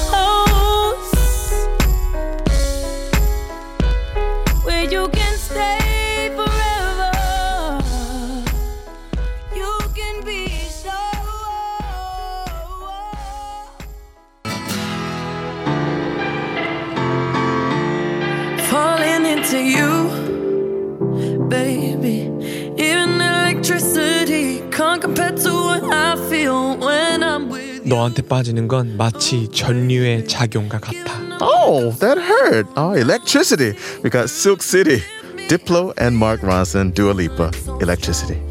너한테 27.91 28.23
빠지는 28.23 28.69
건 28.69 28.97
마치 28.97 29.49
전류의 29.49 30.29
작용과 30.29 30.79
같아. 30.79 31.21
Oh, 31.43 31.91
that 31.99 32.19
hurt. 32.21 32.69
Oh, 32.77 32.95
electricity. 32.95 33.77
We 34.05 34.11
got 34.11 34.31
Silk 34.31 34.63
City, 34.63 35.03
Diplo, 35.49 35.93
and 35.99 36.17
Mark 36.17 36.41
Ronson, 36.43 36.95
Dua 36.95 37.13
Lipa, 37.13 37.51
Electricity. 37.83 38.50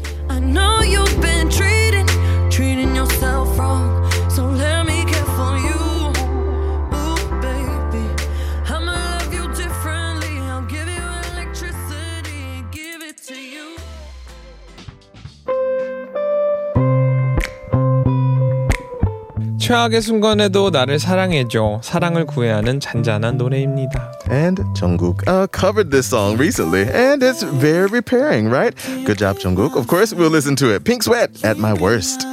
최악의 19.69 20.01
순간에도 20.01 20.69
나를 20.69 20.99
사랑해줘. 20.99 21.81
사랑을 21.83 22.25
구애하는 22.25 22.79
잔잔한 22.79 23.37
노래입니다. 23.37 24.11
And 24.29 24.61
Jungkook 24.75 25.23
uh, 25.27 25.47
covered 25.51 25.91
this 25.91 26.07
song 26.07 26.37
recently, 26.37 26.83
and 26.83 27.23
it's 27.23 27.43
very 27.43 27.87
repairing, 27.87 28.49
right? 28.49 28.75
Good 29.05 29.17
job, 29.17 29.37
Jungkook. 29.39 29.75
Of 29.75 29.87
course, 29.87 30.13
we'll 30.13 30.31
listen 30.31 30.55
to 30.57 30.73
it. 30.73 30.83
Pink 30.83 31.03
Sweat 31.03 31.29
at 31.43 31.57
my 31.57 31.73
worst. 31.73 32.25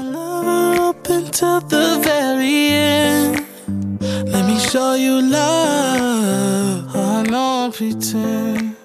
up 0.93 1.09
until 1.09 1.61
the 1.61 2.01
very 2.03 2.69
end. 2.69 3.47
Let 4.27 4.45
me 4.47 4.59
show 4.59 4.95
you 4.95 5.23
love. 5.23 6.95
I 6.95 7.23
know 7.31 7.67
I 7.67 7.71
pretend. 7.75 8.77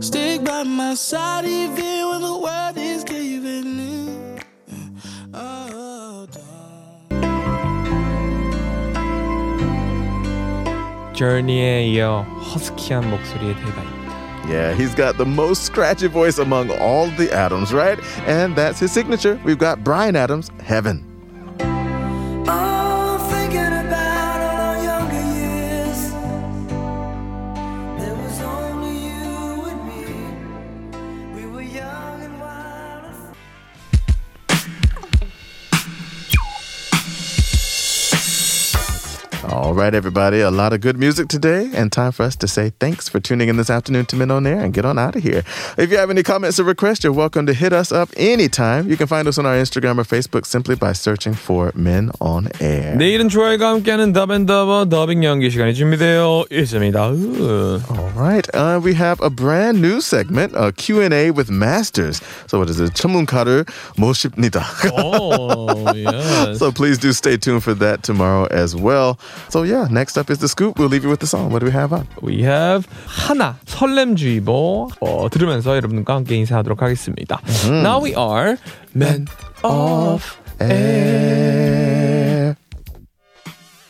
Stick 0.00 0.44
by 0.44 0.62
my 0.64 0.94
side 0.94 1.44
even 1.44 2.08
when 2.08 2.22
the 2.22 2.36
world 2.38 2.76
is 2.76 3.04
giving 3.04 3.45
Journey에 11.17 11.87
이어 11.87 12.21
허스키한 12.21 13.09
목소리의 13.09 13.55
대가입니다. 13.55 14.07
Yeah, 14.47 14.73
he's 14.75 14.93
got 14.93 15.17
the 15.17 15.25
most 15.25 15.63
scratchy 15.63 16.07
voice 16.07 16.37
among 16.37 16.69
all 16.79 17.09
the 17.17 17.33
Adams, 17.33 17.73
right? 17.73 17.99
And 18.27 18.55
that's 18.55 18.79
his 18.79 18.91
signature. 18.91 19.39
We've 19.43 19.57
got 19.57 19.83
Bryan 19.83 20.15
Adams, 20.15 20.51
Heaven. 20.63 21.16
right, 39.76 39.94
everybody, 39.94 40.40
a 40.40 40.50
lot 40.50 40.72
of 40.72 40.80
good 40.80 40.98
music 40.98 41.28
today, 41.28 41.70
and 41.74 41.92
time 41.92 42.12
for 42.12 42.22
us 42.22 42.36
to 42.36 42.48
say 42.48 42.72
thanks 42.80 43.08
for 43.08 43.20
tuning 43.20 43.48
in 43.48 43.56
this 43.56 43.68
afternoon 43.70 44.06
to 44.06 44.16
Men 44.16 44.30
on 44.30 44.46
Air 44.46 44.60
and 44.60 44.72
get 44.72 44.84
on 44.84 44.98
out 44.98 45.16
of 45.16 45.22
here. 45.22 45.42
If 45.76 45.90
you 45.90 45.98
have 45.98 46.10
any 46.10 46.22
comments 46.22 46.58
or 46.58 46.64
requests, 46.64 47.04
you're 47.04 47.12
welcome 47.12 47.46
to 47.46 47.52
hit 47.52 47.72
us 47.72 47.92
up 47.92 48.08
anytime. 48.16 48.88
You 48.88 48.96
can 48.96 49.06
find 49.06 49.28
us 49.28 49.38
on 49.38 49.46
our 49.46 49.54
Instagram 49.54 49.98
or 49.98 50.04
Facebook 50.04 50.46
simply 50.46 50.74
by 50.74 50.92
searching 50.92 51.34
for 51.34 51.72
Men 51.74 52.10
on 52.20 52.48
Air. 52.60 52.96
내일은 52.96 53.28
조아이가 53.28 53.68
함께하는 53.68 54.12
더벤더버 54.12 54.88
더빙 54.88 55.24
연기 55.24 55.50
시간이 55.50 55.74
준비되어 55.74 56.46
있습니다. 56.50 57.10
으. 57.10 57.80
All 57.90 58.10
right, 58.16 58.48
uh, 58.54 58.80
we 58.82 58.94
have 58.94 59.20
a 59.20 59.30
brand 59.30 59.82
new 59.82 60.00
segment, 60.00 60.52
a 60.56 60.72
Q&A 60.72 61.30
with 61.30 61.50
masters. 61.50 62.20
So 62.46 62.58
what 62.58 62.70
is 62.70 62.80
it? 62.80 62.94
전문가를 62.94 63.66
모십니다. 63.98 64.64
Oh, 64.92 65.92
yes. 65.94 66.58
So 66.58 66.72
please 66.72 66.98
do 66.98 67.12
stay 67.12 67.36
tuned 67.36 67.62
for 67.62 67.74
that 67.74 68.02
tomorrow 68.02 68.46
as 68.50 68.74
well. 68.74 69.18
So 69.48 69.62
yeah, 69.66 69.88
next 69.90 70.16
up 70.16 70.30
is 70.30 70.38
the 70.38 70.48
scoop. 70.48 70.78
We'll 70.78 70.88
leave 70.88 71.04
you 71.04 71.10
with 71.10 71.20
the 71.20 71.26
song. 71.26 71.50
What 71.50 71.60
do 71.60 71.66
we 71.66 71.72
have 71.72 71.92
on? 71.92 72.06
We 72.20 72.42
have 72.42 72.86
하나 73.06 73.56
설렘주의보 73.66 74.90
어, 75.00 75.28
들으면서 75.30 75.76
여러분과 75.76 76.14
함께 76.14 76.36
인사하도록 76.36 76.80
하겠습니다. 76.82 77.40
Now 77.66 78.02
we 78.02 78.14
are 78.14 78.56
Men 78.94 79.26
of 79.62 80.24
Air. 80.60 82.15